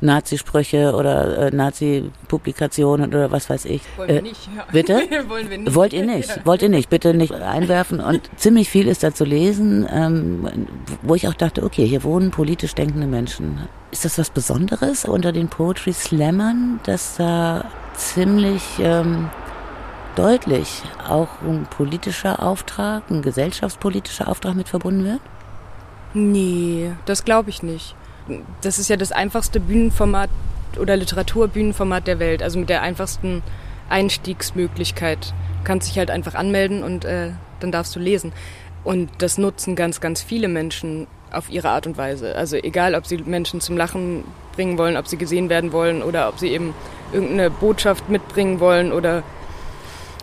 Nazi-Sprüche 0.00 0.94
oder 0.94 1.46
äh, 1.46 1.50
Nazi-Publikationen 1.50 3.08
oder 3.08 3.30
was 3.30 3.50
weiß 3.50 3.64
ich. 3.64 3.82
Wollen 3.96 4.08
wir 4.08 4.16
äh, 4.18 4.22
nicht. 4.22 4.48
Ja. 4.56 4.64
Bitte? 4.72 5.02
Wollen 5.28 5.50
wir 5.50 5.58
nicht. 5.58 5.74
Wollt 5.74 5.92
ihr 5.92 6.06
nicht? 6.06 6.46
Wollt 6.46 6.62
ihr 6.62 6.68
nicht? 6.68 6.88
Bitte 6.88 7.14
nicht 7.14 7.32
einwerfen. 7.32 8.00
Und 8.00 8.30
ziemlich 8.36 8.68
viel 8.68 8.86
ist 8.86 9.02
da 9.02 9.12
zu 9.12 9.24
lesen, 9.24 9.88
ähm, 9.90 10.66
wo 11.02 11.14
ich 11.14 11.26
auch 11.28 11.34
dachte, 11.34 11.64
okay, 11.64 11.86
hier 11.86 12.04
wohnen 12.04 12.30
politisch 12.30 12.74
denkende 12.74 13.06
Menschen. 13.06 13.68
Ist 13.90 14.04
das 14.04 14.18
was 14.18 14.30
Besonderes 14.30 15.04
unter 15.04 15.32
den 15.32 15.48
Poetry 15.48 15.92
Slammern, 15.92 16.78
dass 16.84 17.16
da 17.16 17.64
ziemlich 17.94 18.62
ähm, 18.80 19.30
deutlich 20.14 20.82
auch 21.08 21.28
ein 21.42 21.66
politischer 21.68 22.42
Auftrag, 22.42 23.10
ein 23.10 23.22
gesellschaftspolitischer 23.22 24.28
Auftrag 24.28 24.54
mit 24.54 24.68
verbunden 24.68 25.04
wird? 25.04 25.20
Nee, 26.14 26.92
das 27.04 27.24
glaube 27.24 27.50
ich 27.50 27.62
nicht 27.62 27.94
das 28.60 28.78
ist 28.78 28.88
ja 28.88 28.96
das 28.96 29.12
einfachste 29.12 29.60
Bühnenformat 29.60 30.30
oder 30.78 30.96
Literaturbühnenformat 30.96 32.06
der 32.06 32.18
Welt, 32.18 32.42
also 32.42 32.58
mit 32.58 32.68
der 32.68 32.82
einfachsten 32.82 33.42
Einstiegsmöglichkeit. 33.88 35.32
Du 35.58 35.64
kannst 35.64 35.88
dich 35.88 35.98
halt 35.98 36.10
einfach 36.10 36.34
anmelden 36.34 36.82
und 36.82 37.04
äh, 37.04 37.30
dann 37.60 37.72
darfst 37.72 37.94
du 37.96 38.00
lesen. 38.00 38.32
Und 38.84 39.10
das 39.18 39.38
nutzen 39.38 39.76
ganz, 39.76 40.00
ganz 40.00 40.22
viele 40.22 40.48
Menschen 40.48 41.06
auf 41.30 41.50
ihre 41.50 41.70
Art 41.70 41.86
und 41.86 41.98
Weise. 41.98 42.36
Also 42.36 42.56
egal, 42.56 42.94
ob 42.94 43.06
sie 43.06 43.18
Menschen 43.18 43.60
zum 43.60 43.76
Lachen 43.76 44.24
bringen 44.54 44.78
wollen, 44.78 44.96
ob 44.96 45.08
sie 45.08 45.18
gesehen 45.18 45.48
werden 45.48 45.72
wollen 45.72 46.02
oder 46.02 46.28
ob 46.28 46.38
sie 46.38 46.48
eben 46.48 46.74
irgendeine 47.12 47.50
Botschaft 47.50 48.08
mitbringen 48.08 48.60
wollen 48.60 48.92
oder 48.92 49.22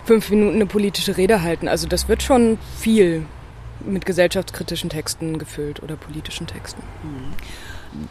fünf 0.06 0.30
Minuten 0.30 0.56
eine 0.56 0.66
politische 0.66 1.18
Rede 1.18 1.42
halten. 1.42 1.68
Also 1.68 1.88
das 1.88 2.08
wird 2.08 2.24
schon 2.24 2.58
viel 2.78 3.26
mit 3.86 4.06
gesellschaftskritischen 4.06 4.90
Texten 4.90 5.38
gefüllt 5.38 5.84
oder 5.84 5.96
politischen 5.96 6.48
Texten. 6.48 6.82
Mhm 7.04 7.34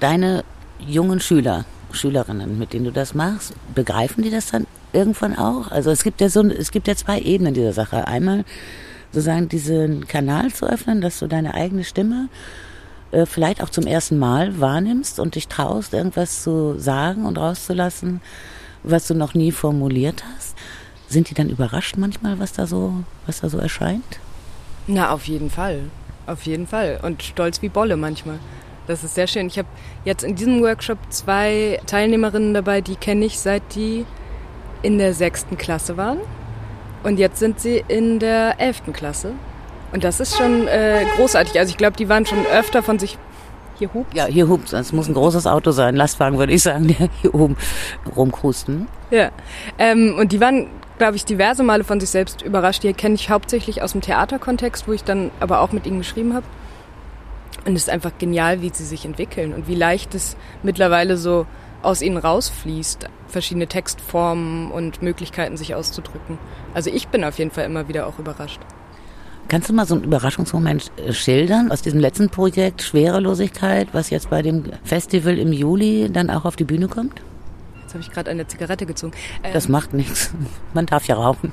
deine 0.00 0.44
jungen 0.78 1.20
Schüler, 1.20 1.64
Schülerinnen, 1.92 2.58
mit 2.58 2.72
denen 2.72 2.84
du 2.84 2.92
das 2.92 3.14
machst, 3.14 3.54
begreifen 3.74 4.22
die 4.22 4.30
das 4.30 4.50
dann 4.50 4.66
irgendwann 4.92 5.36
auch? 5.36 5.70
Also 5.70 5.90
es 5.90 6.02
gibt 6.02 6.20
ja 6.20 6.28
so, 6.28 6.42
es 6.42 6.70
gibt 6.70 6.88
ja 6.88 6.96
zwei 6.96 7.20
Ebenen 7.20 7.54
dieser 7.54 7.72
Sache. 7.72 8.06
Einmal 8.06 8.44
sozusagen 9.12 9.48
diesen 9.48 10.06
Kanal 10.06 10.52
zu 10.52 10.66
öffnen, 10.66 11.00
dass 11.00 11.18
du 11.20 11.26
deine 11.26 11.54
eigene 11.54 11.84
Stimme 11.84 12.28
äh, 13.12 13.26
vielleicht 13.26 13.62
auch 13.62 13.70
zum 13.70 13.86
ersten 13.86 14.18
Mal 14.18 14.60
wahrnimmst 14.60 15.20
und 15.20 15.36
dich 15.36 15.48
traust, 15.48 15.94
irgendwas 15.94 16.42
zu 16.42 16.78
sagen 16.78 17.26
und 17.26 17.38
rauszulassen, 17.38 18.20
was 18.82 19.06
du 19.06 19.14
noch 19.14 19.34
nie 19.34 19.52
formuliert 19.52 20.24
hast. 20.34 20.56
Sind 21.08 21.30
die 21.30 21.34
dann 21.34 21.48
überrascht 21.48 21.96
manchmal, 21.96 22.38
was 22.38 22.52
da 22.52 22.66
so, 22.66 23.04
was 23.26 23.40
da 23.40 23.48
so 23.48 23.58
erscheint? 23.58 24.18
Na, 24.86 25.10
auf 25.10 25.26
jeden 25.26 25.50
Fall. 25.50 25.82
Auf 26.26 26.42
jeden 26.42 26.66
Fall. 26.66 26.98
Und 27.02 27.22
stolz 27.22 27.62
wie 27.62 27.68
Bolle 27.68 27.96
manchmal. 27.96 28.38
Das 28.86 29.02
ist 29.02 29.14
sehr 29.14 29.26
schön. 29.26 29.46
Ich 29.46 29.58
habe 29.58 29.68
jetzt 30.04 30.24
in 30.24 30.34
diesem 30.34 30.62
Workshop 30.62 30.98
zwei 31.08 31.80
Teilnehmerinnen 31.86 32.52
dabei, 32.52 32.80
die 32.80 32.96
kenne 32.96 33.24
ich 33.24 33.38
seit 33.38 33.74
die 33.74 34.04
in 34.82 34.98
der 34.98 35.14
sechsten 35.14 35.56
Klasse 35.56 35.96
waren. 35.96 36.18
Und 37.02 37.18
jetzt 37.18 37.38
sind 37.38 37.60
sie 37.60 37.84
in 37.88 38.18
der 38.18 38.60
elften 38.60 38.92
Klasse. 38.92 39.32
Und 39.92 40.04
das 40.04 40.20
ist 40.20 40.36
schon 40.36 40.66
äh, 40.66 41.04
großartig. 41.16 41.58
Also 41.58 41.70
ich 41.70 41.76
glaube, 41.76 41.96
die 41.96 42.08
waren 42.08 42.26
schon 42.26 42.44
öfter 42.46 42.82
von 42.82 42.98
sich 42.98 43.18
hier 43.78 43.92
hupt. 43.92 44.14
Ja, 44.14 44.26
hier 44.26 44.48
hupt 44.48 44.72
Es 44.72 44.92
muss 44.92 45.08
ein 45.08 45.14
großes 45.14 45.46
Auto 45.46 45.70
sein. 45.70 45.96
Lastwagen 45.96 46.38
würde 46.38 46.52
ich 46.52 46.62
sagen, 46.62 46.88
der 46.88 47.08
hier 47.22 47.34
oben 47.34 47.56
rumkrusten. 48.14 48.88
Ja. 49.10 49.30
Ähm, 49.78 50.16
und 50.18 50.32
die 50.32 50.40
waren, 50.40 50.68
glaube 50.98 51.16
ich, 51.16 51.24
diverse 51.24 51.62
Male 51.62 51.84
von 51.84 52.00
sich 52.00 52.10
selbst 52.10 52.42
überrascht. 52.42 52.82
Die 52.82 52.92
kenne 52.92 53.14
ich 53.14 53.30
hauptsächlich 53.30 53.82
aus 53.82 53.92
dem 53.92 54.00
Theaterkontext, 54.00 54.88
wo 54.88 54.92
ich 54.92 55.04
dann 55.04 55.30
aber 55.40 55.60
auch 55.60 55.72
mit 55.72 55.86
ihnen 55.86 55.98
geschrieben 55.98 56.34
habe. 56.34 56.46
Und 57.64 57.76
es 57.76 57.84
ist 57.84 57.90
einfach 57.90 58.12
genial, 58.18 58.60
wie 58.62 58.70
sie 58.72 58.84
sich 58.84 59.04
entwickeln 59.04 59.54
und 59.54 59.68
wie 59.68 59.74
leicht 59.74 60.14
es 60.14 60.36
mittlerweile 60.62 61.16
so 61.16 61.46
aus 61.82 62.02
ihnen 62.02 62.16
rausfließt, 62.16 63.08
verschiedene 63.28 63.66
Textformen 63.66 64.70
und 64.70 65.02
Möglichkeiten, 65.02 65.56
sich 65.56 65.74
auszudrücken. 65.74 66.38
Also 66.72 66.90
ich 66.90 67.08
bin 67.08 67.24
auf 67.24 67.38
jeden 67.38 67.50
Fall 67.50 67.64
immer 67.64 67.88
wieder 67.88 68.06
auch 68.06 68.18
überrascht. 68.18 68.60
Kannst 69.48 69.68
du 69.68 69.74
mal 69.74 69.86
so 69.86 69.94
einen 69.94 70.04
Überraschungsmoment 70.04 70.90
äh, 70.96 71.12
schildern 71.12 71.70
aus 71.70 71.82
diesem 71.82 72.00
letzten 72.00 72.30
Projekt 72.30 72.82
Schwerelosigkeit, 72.82 73.88
was 73.92 74.08
jetzt 74.08 74.30
bei 74.30 74.40
dem 74.40 74.64
Festival 74.84 75.38
im 75.38 75.52
Juli 75.52 76.08
dann 76.10 76.30
auch 76.30 76.46
auf 76.46 76.56
die 76.56 76.64
Bühne 76.64 76.88
kommt? 76.88 77.20
Jetzt 77.82 77.92
habe 77.92 78.02
ich 78.02 78.10
gerade 78.10 78.30
eine 78.30 78.46
Zigarette 78.46 78.86
gezogen. 78.86 79.12
Das 79.52 79.66
ähm, 79.66 79.72
macht 79.72 79.92
nichts. 79.92 80.32
Man 80.72 80.86
darf 80.86 81.06
ja 81.06 81.16
rauchen. 81.16 81.52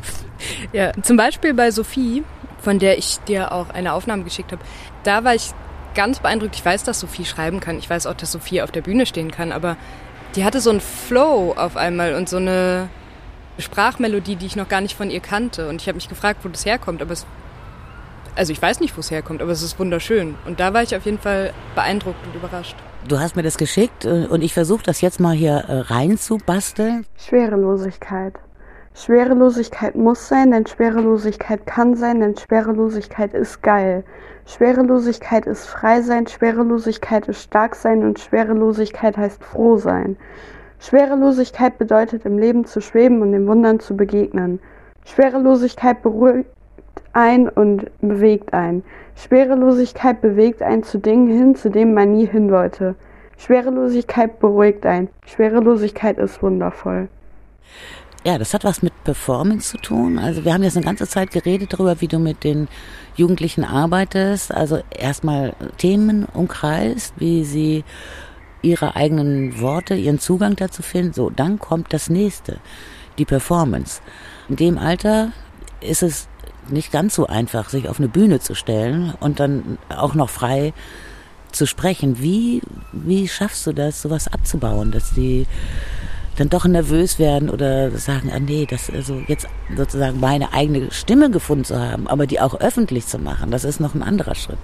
Ja, 0.72 0.94
zum 1.02 1.18
Beispiel 1.18 1.54
bei 1.54 1.70
Sophie, 1.70 2.24
von 2.60 2.80
der 2.80 2.98
ich 2.98 3.20
dir 3.28 3.52
auch 3.52 3.70
eine 3.70 3.94
Aufnahme 3.94 4.24
geschickt 4.24 4.54
habe. 4.54 4.62
Da 5.04 5.24
war 5.26 5.36
ich 5.36 5.52
ganz 5.96 6.20
beeindruckt. 6.20 6.56
Ich 6.56 6.66
weiß, 6.66 6.84
dass 6.84 7.00
Sophie 7.00 7.26
schreiben 7.26 7.60
kann. 7.60 7.78
Ich 7.78 7.90
weiß 7.90 8.08
auch, 8.08 8.14
dass 8.14 8.32
Sophie 8.32 8.62
auf 8.62 8.72
der 8.72 8.82
Bühne 8.82 9.06
stehen 9.06 9.32
kann. 9.32 9.52
Aber 9.52 9.78
die 10.36 10.46
hatte 10.46 10.62
so 10.62 10.70
einen 10.70 10.82
Flow 10.82 11.54
auf 11.56 11.78
einmal 11.78 12.16
und 12.16 12.30
so 12.30 12.38
eine 12.38 12.90
Sprachmelodie, 13.58 14.36
die 14.36 14.46
ich 14.46 14.56
noch 14.56 14.70
gar 14.70 14.82
nicht 14.82 14.96
von 14.96 15.10
ihr 15.10 15.20
kannte. 15.20 15.68
Und 15.70 15.82
ich 15.82 15.88
habe 15.88 15.96
mich 15.96 16.10
gefragt, 16.10 16.40
wo 16.44 16.50
das 16.50 16.66
herkommt. 16.66 17.02
Aber 17.02 17.12
es, 17.12 17.26
also 18.36 18.52
ich 18.54 18.62
weiß 18.62 18.80
nicht, 18.80 18.96
wo 18.96 19.02
es 19.02 19.12
herkommt, 19.12 19.42
aber 19.42 19.52
es 19.52 19.62
ist 19.62 19.80
wunderschön. 19.80 20.36
Und 20.46 20.60
da 20.60 20.74
war 20.74 20.84
ich 20.84 20.96
auf 20.96 21.06
jeden 21.06 21.20
Fall 21.20 21.54
beeindruckt 21.76 22.26
und 22.26 22.36
überrascht. 22.36 22.76
Du 23.08 23.20
hast 23.20 23.36
mir 23.36 23.44
das 23.44 23.58
geschickt 23.58 24.06
äh, 24.06 24.28
und 24.28 24.44
ich 24.44 24.54
versuche 24.54 24.84
das 24.84 25.02
jetzt 25.02 25.20
mal 25.20 25.34
hier 25.34 25.54
äh, 25.68 25.80
reinzubasteln. 25.80 27.06
Schwerelosigkeit. 27.18 28.36
Schwerelosigkeit 28.94 29.96
muss 29.96 30.28
sein, 30.28 30.52
denn 30.52 30.68
Schwerelosigkeit 30.68 31.66
kann 31.66 31.96
sein, 31.96 32.20
denn 32.20 32.36
Schwerelosigkeit 32.36 33.34
ist 33.34 33.64
geil. 33.64 34.04
Schwerelosigkeit 34.46 35.46
ist 35.46 35.68
frei 35.68 36.02
sein, 36.02 36.28
Schwerelosigkeit 36.28 37.28
ist 37.28 37.42
stark 37.42 37.76
sein 37.76 38.04
und 38.04 38.20
Schwerelosigkeit 38.20 39.18
heißt 39.18 39.44
froh 39.44 39.78
sein. 39.78 40.18
Schwerelosigkeit 40.80 41.78
bedeutet 41.78 42.26
im 42.26 42.38
Leben 42.38 42.66
zu 42.66 42.82
schweben 42.82 43.22
und 43.22 43.32
den 43.32 43.48
Wundern 43.48 43.80
zu 43.80 43.96
begegnen. 43.96 44.60
Schwerelosigkeit 45.06 46.02
beruhigt 46.02 46.50
ein 47.14 47.48
und 47.48 47.90
bewegt 48.02 48.54
ein. 48.54 48.84
Schwerelosigkeit 49.16 50.22
bewegt 50.22 50.62
ein 50.62 50.84
zu 50.84 50.98
Dingen 50.98 51.28
hin, 51.28 51.56
zu 51.56 51.70
denen 51.70 51.94
man 51.94 52.12
nie 52.12 52.26
hin 52.26 52.52
wollte. 52.52 52.96
Schwerelosigkeit 53.38 54.40
beruhigt 54.40 54.86
ein. 54.86 55.08
Schwerelosigkeit 55.26 56.18
ist 56.18 56.44
wundervoll. 56.44 57.08
Ja, 58.24 58.38
das 58.38 58.54
hat 58.54 58.64
was 58.64 58.84
mit 58.84 58.94
Performance 59.04 59.72
zu 59.72 59.78
tun. 59.78 60.20
Also 60.20 60.46
wir 60.46 60.54
haben 60.54 60.62
jetzt 60.62 60.78
eine 60.78 60.86
ganze 60.86 61.08
Zeit 61.08 61.32
geredet 61.32 61.74
darüber, 61.74 62.02
wie 62.02 62.08
du 62.08 62.20
mit 62.20 62.44
den 62.44 62.68
Jugendlichen 63.16 63.64
arbeitest. 63.64 64.54
Also 64.54 64.80
erstmal 64.92 65.54
Themen 65.78 66.26
umkreist, 66.26 67.14
wie 67.18 67.44
sie 67.44 67.84
ihre 68.62 68.96
eigenen 68.96 69.60
Worte, 69.60 69.96
ihren 69.96 70.20
Zugang 70.20 70.56
dazu 70.56 70.84
finden. 70.84 71.14
So, 71.14 71.32
dann 71.32 71.58
kommt 71.58 71.94
das 71.94 72.12
nächste, 72.12 72.60
die 73.18 73.26
Performance. 73.26 74.02
In 74.50 74.56
dem 74.56 74.78
Alter 74.78 75.32
ist 75.80 76.04
es 76.04 76.28
nicht 76.70 76.92
ganz 76.92 77.16
so 77.16 77.26
einfach, 77.26 77.70
sich 77.70 77.90
auf 77.90 77.98
eine 77.98 78.08
Bühne 78.08 78.40
zu 78.40 78.54
stellen 78.54 79.16
und 79.20 79.40
dann 79.40 79.80
auch 79.90 80.14
noch 80.14 80.30
frei 80.30 80.74
zu 81.52 81.66
sprechen. 81.66 82.22
Wie, 82.22 82.62
wie 82.92 83.28
schaffst 83.28 83.66
du 83.66 83.74
das, 83.74 84.04
sowas 84.04 84.28
abzubauen, 84.28 84.92
dass 84.92 85.12
die 85.12 85.48
dann 86.42 86.50
doch 86.50 86.66
nervös 86.66 87.20
werden 87.20 87.52
oder 87.52 87.92
sagen, 87.92 88.32
ah 88.34 88.40
nee, 88.40 88.66
das 88.68 88.90
also 88.90 89.22
jetzt 89.28 89.48
sozusagen 89.78 90.20
meine 90.20 90.54
eigene 90.54 90.92
Stimme 90.92 91.30
gefunden 91.30 91.66
zu 91.66 91.80
haben, 91.80 92.08
aber 92.08 92.26
die 92.26 92.40
auch 92.40 92.60
öffentlich 92.60 93.06
zu 93.06 93.20
machen, 93.20 93.52
das 93.52 93.64
ist 93.64 93.80
noch 93.80 93.94
ein 93.94 94.02
anderer 94.02 94.34
Schritt. 94.34 94.58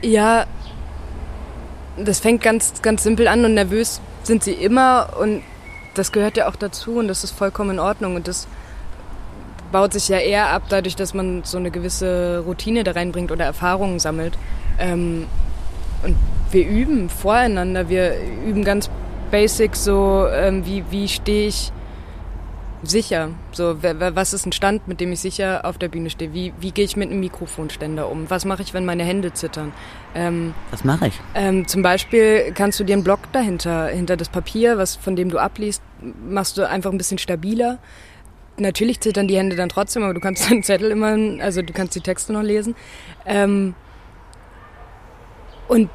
Ja, 0.00 0.46
das 2.02 2.20
fängt 2.20 2.42
ganz, 2.42 2.80
ganz 2.80 3.02
simpel 3.02 3.28
an 3.28 3.44
und 3.44 3.52
nervös 3.52 4.00
sind 4.22 4.42
sie 4.42 4.52
immer 4.52 5.10
und 5.20 5.42
das 5.94 6.10
gehört 6.10 6.38
ja 6.38 6.48
auch 6.48 6.56
dazu 6.56 6.98
und 6.98 7.08
das 7.08 7.22
ist 7.22 7.32
vollkommen 7.32 7.72
in 7.72 7.78
Ordnung 7.78 8.14
und 8.14 8.28
das 8.28 8.48
baut 9.72 9.92
sich 9.92 10.08
ja 10.08 10.18
eher 10.18 10.48
ab 10.48 10.62
dadurch, 10.70 10.96
dass 10.96 11.12
man 11.12 11.42
so 11.44 11.58
eine 11.58 11.70
gewisse 11.70 12.42
Routine 12.46 12.82
da 12.82 12.92
reinbringt 12.92 13.30
oder 13.30 13.44
Erfahrungen 13.44 13.98
sammelt. 13.98 14.38
Ähm, 14.78 15.26
und 16.02 16.16
wir 16.50 16.66
üben 16.66 17.10
voreinander, 17.10 17.88
wir 17.90 18.14
üben 18.46 18.64
ganz 18.64 18.88
basic 19.36 19.76
so, 19.76 20.26
ähm, 20.32 20.64
wie, 20.64 20.82
wie 20.90 21.06
stehe 21.08 21.48
ich 21.48 21.70
sicher. 22.82 23.32
So, 23.52 23.76
was 23.82 24.32
ist 24.32 24.46
ein 24.46 24.52
Stand, 24.52 24.88
mit 24.88 24.98
dem 24.98 25.12
ich 25.12 25.20
sicher 25.20 25.66
auf 25.66 25.76
der 25.76 25.88
Bühne 25.88 26.08
stehe? 26.08 26.32
Wie, 26.32 26.54
wie 26.58 26.70
gehe 26.70 26.86
ich 26.86 26.96
mit 26.96 27.10
einem 27.10 27.20
Mikrofonständer 27.20 28.08
um? 28.08 28.30
Was 28.30 28.46
mache 28.46 28.62
ich, 28.62 28.72
wenn 28.72 28.86
meine 28.86 29.04
Hände 29.04 29.34
zittern? 29.34 29.72
Ähm, 30.14 30.54
was 30.70 30.84
mache 30.84 31.08
ich? 31.08 31.20
Ähm, 31.34 31.68
zum 31.68 31.82
Beispiel 31.82 32.50
kannst 32.54 32.80
du 32.80 32.84
dir 32.84 32.94
einen 32.94 33.04
Block 33.04 33.30
dahinter, 33.32 33.88
hinter 33.88 34.16
das 34.16 34.30
Papier, 34.30 34.78
was 34.78 34.96
von 34.96 35.16
dem 35.16 35.28
du 35.28 35.36
abliest, 35.36 35.82
machst 36.26 36.56
du 36.56 36.66
einfach 36.66 36.90
ein 36.90 36.96
bisschen 36.96 37.18
stabiler. 37.18 37.76
Natürlich 38.56 39.00
zittern 39.00 39.28
die 39.28 39.36
Hände 39.36 39.54
dann 39.54 39.68
trotzdem, 39.68 40.02
aber 40.02 40.14
du 40.14 40.20
kannst 40.20 40.48
den 40.50 40.62
Zettel 40.62 40.90
immer, 40.90 41.42
also 41.42 41.60
du 41.60 41.74
kannst 41.74 41.94
die 41.94 42.00
Texte 42.00 42.32
noch 42.32 42.42
lesen. 42.42 42.74
Ähm, 43.26 43.74
und 45.68 45.90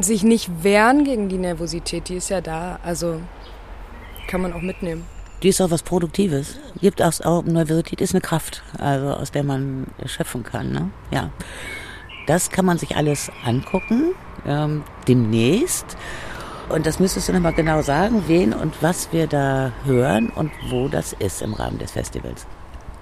sich 0.00 0.22
nicht 0.22 0.62
wehren 0.62 1.04
gegen 1.04 1.28
die 1.28 1.38
Nervosität, 1.38 2.08
die 2.08 2.16
ist 2.16 2.28
ja 2.28 2.40
da. 2.40 2.78
Also 2.84 3.20
kann 4.28 4.40
man 4.40 4.52
auch 4.52 4.62
mitnehmen 4.62 5.04
die 5.42 5.48
ist 5.48 5.60
auch 5.60 5.70
was 5.70 5.82
Produktives. 5.82 6.56
Gibt 6.80 7.02
auch, 7.02 7.20
auch 7.24 7.42
Nervosität 7.42 8.00
ist 8.00 8.14
eine 8.14 8.20
Kraft, 8.20 8.62
also 8.78 9.08
aus 9.08 9.32
der 9.32 9.42
man 9.42 9.86
schöpfen 10.06 10.44
kann. 10.44 10.70
Ne? 10.70 10.90
Ja, 11.10 11.30
das 12.26 12.50
kann 12.50 12.64
man 12.64 12.78
sich 12.78 12.96
alles 12.96 13.30
angucken 13.44 14.14
ähm, 14.46 14.84
demnächst. 15.08 15.96
Und 16.68 16.86
das 16.86 17.00
müsstest 17.00 17.28
du 17.28 17.32
nochmal 17.32 17.52
genau 17.52 17.82
sagen, 17.82 18.24
wen 18.28 18.52
und 18.52 18.74
was 18.82 19.12
wir 19.12 19.26
da 19.26 19.72
hören 19.84 20.30
und 20.30 20.52
wo 20.70 20.88
das 20.88 21.12
ist 21.12 21.42
im 21.42 21.54
Rahmen 21.54 21.78
des 21.78 21.90
Festivals. 21.90 22.46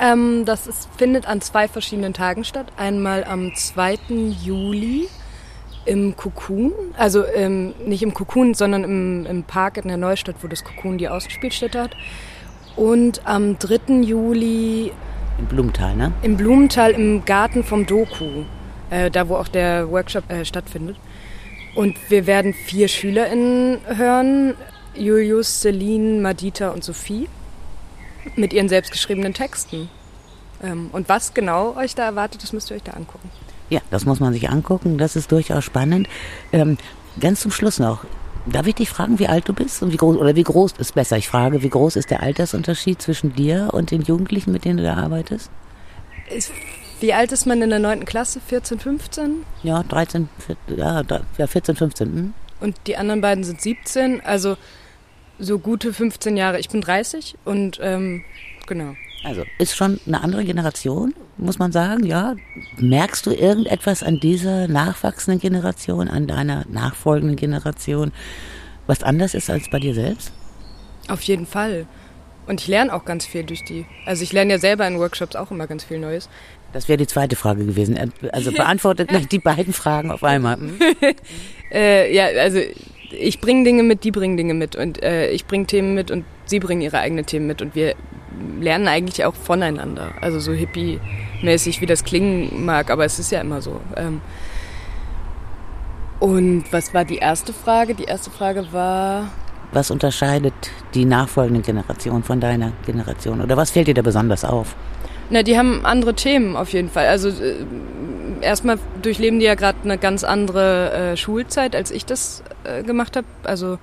Ähm, 0.01 0.45
das 0.47 0.67
ist, 0.67 0.89
findet 0.97 1.27
an 1.29 1.43
zwei 1.43 1.69
verschiedenen 1.69 2.15
Tagen 2.15 2.45
statt. 2.45 2.67
Einmal 2.79 3.23
am 3.25 3.55
2. 3.55 3.99
Juli 4.43 5.09
im 5.85 6.17
Cocoon, 6.17 6.73
also 6.97 7.25
ähm, 7.27 7.75
nicht 7.85 8.03
im 8.03 8.15
Cocoon, 8.15 8.55
sondern 8.55 8.85
im, 8.85 9.27
im 9.27 9.45
Park 9.45 9.79
in 9.79 9.89
der 9.89 9.97
Neustadt, 9.97 10.37
wo 10.43 10.49
das 10.49 10.65
Cocoon 10.65 10.99
die 10.99 11.09
Außenspielstätte 11.09 11.81
hat. 11.81 11.97
Und 12.77 13.27
am 13.27 13.59
3. 13.59 14.03
Juli. 14.03 14.93
Im 15.39 15.47
Blumenthal, 15.47 15.97
ne? 15.97 16.13
Im 16.23 16.37
Blumenthal 16.37 16.93
im 16.93 17.25
Garten 17.25 17.65
vom 17.65 17.87
Doku, 17.87 18.45
äh, 18.91 19.11
da 19.11 19.29
wo 19.29 19.37
auch 19.37 19.49
der 19.49 19.91
Workshop 19.91 20.31
äh, 20.31 20.45
stattfindet. 20.45 20.97
Und 21.75 22.11
wir 22.11 22.27
werden 22.27 22.53
vier 22.53 22.89
SchülerInnen 22.89 23.79
hören: 23.87 24.55
Julius, 24.95 25.61
Celine, 25.61 26.21
Madita 26.21 26.71
und 26.71 26.85
Sophie. 26.85 27.29
Mit 28.37 28.53
ihren 28.53 28.69
selbstgeschriebenen 28.69 29.33
Texten. 29.33 29.89
Ähm, 30.63 30.91
und 30.93 31.09
was 31.09 31.33
genau 31.33 31.75
euch 31.77 31.95
da 31.95 32.05
erwartet, 32.05 32.43
das 32.43 32.53
müsst 32.53 32.71
ihr 32.71 32.77
euch 32.77 32.83
da 32.83 32.93
angucken. 32.93 33.31
Ja, 33.71 33.81
das 33.91 34.05
muss 34.05 34.21
man 34.21 34.33
sich 34.33 34.51
angucken. 34.51 34.99
Das 34.99 35.17
ist 35.17 35.33
durchaus 35.33 35.65
spannend. 35.65 36.09
Ähm, 36.53 36.77
ganz 37.19 37.41
zum 37.41 37.51
Schluss 37.51 37.79
noch. 37.79 38.05
Darf 38.47 38.67
ich 38.67 38.75
dich 38.75 38.89
fragen, 38.89 39.19
wie 39.19 39.29
alt 39.29 39.49
du 39.49 39.53
bist 39.53 39.83
und 39.83 39.93
wie 39.93 39.97
groß 39.97 40.17
oder 40.17 40.35
wie 40.35 40.43
groß 40.43 40.73
ist 40.79 40.95
besser? 40.95 41.17
Ich 41.17 41.29
frage, 41.29 41.63
wie 41.63 41.69
groß 41.69 41.97
ist 41.97 42.11
der 42.11 42.23
Altersunterschied 42.23 43.01
zwischen 43.01 43.35
dir 43.35 43.71
und 43.73 43.91
den 43.91 44.03
Jugendlichen, 44.03 44.53
mit 44.53 44.65
denen 44.65 44.79
du 44.79 44.83
da 44.83 44.97
arbeitest? 44.97 45.51
Ist, 46.35 46.51
wie 47.01 47.13
alt 47.13 47.33
ist 47.33 47.47
man 47.47 47.63
in 47.63 47.71
der 47.71 47.79
9. 47.79 48.05
Klasse? 48.05 48.41
14, 48.41 48.79
15? 48.81 49.45
Ja, 49.63 49.83
13, 49.83 50.29
14, 50.67 50.79
ja, 50.79 51.47
14, 51.47 51.77
15. 51.77 52.09
Hm? 52.09 52.35
Und 52.61 52.77
die 52.87 52.97
anderen 52.97 53.21
beiden 53.21 53.45
sind 53.45 53.61
17, 53.61 54.21
also 54.23 54.57
so 55.41 55.59
gute 55.59 55.93
15 55.93 56.37
Jahre. 56.37 56.59
Ich 56.61 56.69
bin 56.69 56.81
30 56.81 57.37
und 57.45 57.79
ähm, 57.83 58.23
genau. 58.67 58.95
Also 59.25 59.45
ist 59.59 59.77
schon 59.77 60.01
eine 60.07 60.23
andere 60.23 60.45
Generation, 60.45 61.15
muss 61.37 61.59
man 61.59 61.73
sagen, 61.73 62.05
ja. 62.07 62.37
Merkst 62.79 63.27
du 63.27 63.33
irgendetwas 63.33 64.03
an 64.03 64.19
dieser 64.21 64.69
nachwachsenden 64.69 65.41
Generation, 65.41 66.09
an 66.09 66.27
deiner 66.27 66.65
nachfolgenden 66.69 67.37
Generation, 67.37 68.13
was 68.87 69.03
anders 69.03 69.35
ist 69.35 69.51
als 69.51 69.69
bei 69.71 69.79
dir 69.79 69.95
selbst? 69.95 70.33
Auf 71.09 71.23
jeden 71.23 71.47
Fall. 71.47 71.87
Und 72.47 72.61
ich 72.61 72.69
lerne 72.69 72.93
auch 72.95 73.05
ganz 73.05 73.27
viel 73.27 73.45
durch 73.45 73.65
die. 73.65 73.85
Also 74.07 74.23
ich 74.23 74.33
lerne 74.33 74.55
ja 74.55 74.59
selber 74.59 74.87
in 74.87 74.99
Workshops 74.99 75.37
auch 75.37 75.51
immer 75.51 75.67
ganz 75.67 75.85
viel 75.85 75.99
Neues. 75.99 76.29
Das 76.73 76.89
wäre 76.89 76.97
die 76.97 77.07
zweite 77.07 77.37
Frage 77.37 77.65
gewesen. 77.65 78.13
Also 78.33 78.53
beantwortet 78.57 79.09
gleich 79.09 79.29
die 79.29 79.39
beiden 79.39 79.73
Fragen 79.73 80.11
auf 80.11 80.25
einmal. 80.25 80.59
Äh, 81.73 82.13
ja, 82.13 82.27
also 82.43 82.59
ich 83.13 83.41
bringe 83.41 83.65
Dinge 83.65 83.83
mit, 83.83 84.05
die 84.05 84.11
bringen 84.11 84.37
Dinge 84.37 84.55
mit 84.55 84.77
und 84.77 85.03
äh, 85.03 85.31
ich 85.31 85.47
bringe 85.47 85.67
Themen 85.67 85.95
mit 85.95 86.11
und 86.11 86.25
sie 86.47 86.61
bringen 86.61 86.81
ihre 86.81 86.99
eigenen 86.99 87.27
Themen 87.27 87.47
mit 87.47 87.63
und 87.63 87.75
wir 87.75 87.95
lernen 88.61 88.89
eigentlich 88.89 89.25
auch 89.25 89.35
voneinander. 89.35 90.13
Also 90.21 90.39
so 90.39 90.53
hippie-mäßig, 90.53 91.81
wie 91.81 91.87
das 91.87 92.05
klingen 92.05 92.65
mag, 92.65 92.91
aber 92.91 93.05
es 93.05 93.19
ist 93.19 93.31
ja 93.31 93.41
immer 93.41 93.61
so. 93.61 93.81
Ähm 93.97 94.21
und 96.21 96.65
was 96.71 96.93
war 96.93 97.05
die 97.05 97.17
erste 97.17 97.53
Frage? 97.53 97.95
Die 97.95 98.05
erste 98.05 98.31
Frage 98.31 98.67
war. 98.73 99.31
Was 99.73 99.91
unterscheidet 99.91 100.53
die 100.95 101.05
nachfolgende 101.05 101.63
Generation 101.63 102.23
von 102.23 102.41
deiner 102.41 102.73
Generation? 102.85 103.41
Oder 103.41 103.57
was 103.57 103.71
fällt 103.71 103.89
dir 103.89 103.95
da 103.95 104.03
besonders 104.03 104.45
auf? 104.45 104.75
Na, 105.31 105.43
die 105.43 105.57
haben 105.57 105.87
andere 105.87 106.15
Themen 106.15 106.57
auf 106.57 106.73
jeden 106.73 106.91
Fall. 106.91 107.07
Also 107.07 107.29
äh, 107.29 107.65
erstmal 108.41 108.79
durchleben 109.03 109.39
die 109.39 109.47
ja 109.47 109.55
gerade 109.55 109.79
eine 109.85 109.99
ganz 109.99 110.25
andere 110.25 110.93
äh, 110.93 111.17
Schulzeit, 111.17 111.75
als 111.75 111.91
ich 111.91 112.07
das 112.07 112.43
äh, 112.65 112.83
gemacht 112.83 113.17
habe. 113.17 113.27
Also 113.45 113.79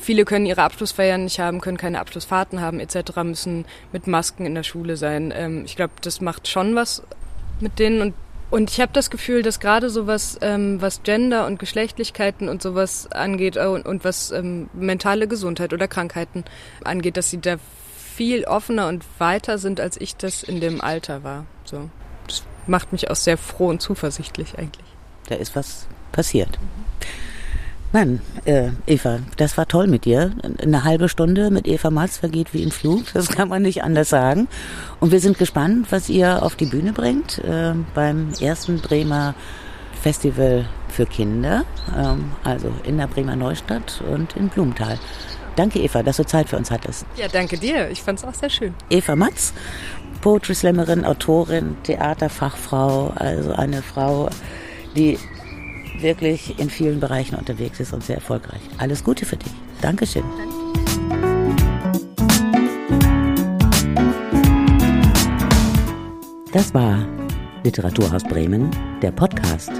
viele 0.00 0.24
können 0.24 0.46
ihre 0.46 0.62
Abschlussfeiern 0.62 1.24
nicht 1.24 1.38
haben, 1.40 1.60
können 1.60 1.76
keine 1.76 2.00
Abschlussfahrten 2.00 2.60
haben 2.60 2.80
etc., 2.80 3.16
müssen 3.22 3.64
mit 3.92 4.06
Masken 4.06 4.46
in 4.46 4.54
der 4.54 4.62
Schule 4.62 4.96
sein. 4.96 5.32
Ähm, 5.36 5.64
ich 5.64 5.76
glaube, 5.76 5.94
das 6.02 6.20
macht 6.20 6.48
schon 6.48 6.74
was 6.74 7.02
mit 7.60 7.78
denen 7.78 8.02
und 8.02 8.14
und 8.50 8.70
ich 8.70 8.80
habe 8.80 8.92
das 8.94 9.10
Gefühl, 9.10 9.42
dass 9.42 9.60
gerade 9.60 9.90
sowas, 9.90 10.38
ähm, 10.40 10.80
was 10.80 11.02
Gender 11.02 11.46
und 11.46 11.58
Geschlechtlichkeiten 11.58 12.48
und 12.48 12.62
sowas 12.62 13.12
angeht 13.12 13.58
und, 13.58 13.84
und 13.84 14.04
was 14.04 14.30
ähm, 14.30 14.70
mentale 14.72 15.28
Gesundheit 15.28 15.74
oder 15.74 15.86
Krankheiten 15.86 16.44
angeht, 16.82 17.18
dass 17.18 17.28
sie 17.28 17.42
da 17.42 17.56
viel 18.16 18.44
offener 18.44 18.88
und 18.88 19.04
weiter 19.18 19.58
sind, 19.58 19.80
als 19.80 20.00
ich 20.00 20.16
das 20.16 20.42
in 20.42 20.60
dem 20.60 20.80
Alter 20.80 21.22
war. 21.24 21.44
So, 21.64 21.90
macht 22.68 22.92
mich 22.92 23.10
auch 23.10 23.16
sehr 23.16 23.38
froh 23.38 23.68
und 23.68 23.80
zuversichtlich 23.80 24.58
eigentlich. 24.58 24.86
Da 25.28 25.36
ist 25.36 25.56
was 25.56 25.86
passiert. 26.12 26.58
Mann, 27.90 28.20
äh, 28.44 28.70
Eva, 28.86 29.20
das 29.38 29.56
war 29.56 29.66
toll 29.66 29.86
mit 29.86 30.04
dir. 30.04 30.32
Eine 30.60 30.84
halbe 30.84 31.08
Stunde 31.08 31.50
mit 31.50 31.66
Eva 31.66 31.90
Matz 31.90 32.18
vergeht 32.18 32.52
wie 32.52 32.62
ein 32.62 32.70
Flug, 32.70 33.04
das 33.14 33.28
kann 33.28 33.48
man 33.48 33.62
nicht 33.62 33.82
anders 33.82 34.10
sagen. 34.10 34.46
Und 35.00 35.10
wir 35.10 35.20
sind 35.20 35.38
gespannt, 35.38 35.86
was 35.90 36.10
ihr 36.10 36.42
auf 36.42 36.54
die 36.54 36.66
Bühne 36.66 36.92
bringt 36.92 37.38
äh, 37.38 37.72
beim 37.94 38.32
ersten 38.40 38.80
Bremer 38.80 39.34
Festival 40.02 40.66
für 40.88 41.06
Kinder, 41.06 41.64
ähm, 41.96 42.32
also 42.44 42.70
in 42.84 42.98
der 42.98 43.06
Bremer 43.06 43.36
Neustadt 43.36 44.02
und 44.12 44.36
in 44.36 44.48
Blumenthal. 44.48 44.98
Danke, 45.56 45.80
Eva, 45.80 46.02
dass 46.02 46.18
du 46.18 46.26
Zeit 46.26 46.48
für 46.48 46.56
uns 46.56 46.70
hattest. 46.70 47.06
Ja, 47.16 47.26
danke 47.26 47.58
dir. 47.58 47.90
Ich 47.90 48.02
fand 48.02 48.18
es 48.18 48.24
auch 48.24 48.34
sehr 48.34 48.50
schön. 48.50 48.74
Eva 48.90 49.16
Matz, 49.16 49.52
Poetry 50.20 50.54
Slammerin, 50.54 51.04
Autorin, 51.04 51.76
Theaterfachfrau, 51.84 53.12
also 53.14 53.52
eine 53.52 53.82
Frau, 53.82 54.28
die 54.96 55.18
wirklich 56.00 56.58
in 56.58 56.70
vielen 56.70 57.00
Bereichen 57.00 57.34
unterwegs 57.36 57.80
ist 57.80 57.92
und 57.92 58.04
sehr 58.04 58.16
erfolgreich. 58.16 58.60
Alles 58.78 59.04
Gute 59.04 59.24
für 59.26 59.36
dich. 59.36 59.52
Dankeschön. 59.80 60.24
Das 66.52 66.72
war 66.72 67.06
Literaturhaus 67.62 68.24
Bremen, 68.24 68.70
der 69.02 69.10
Podcast. 69.10 69.70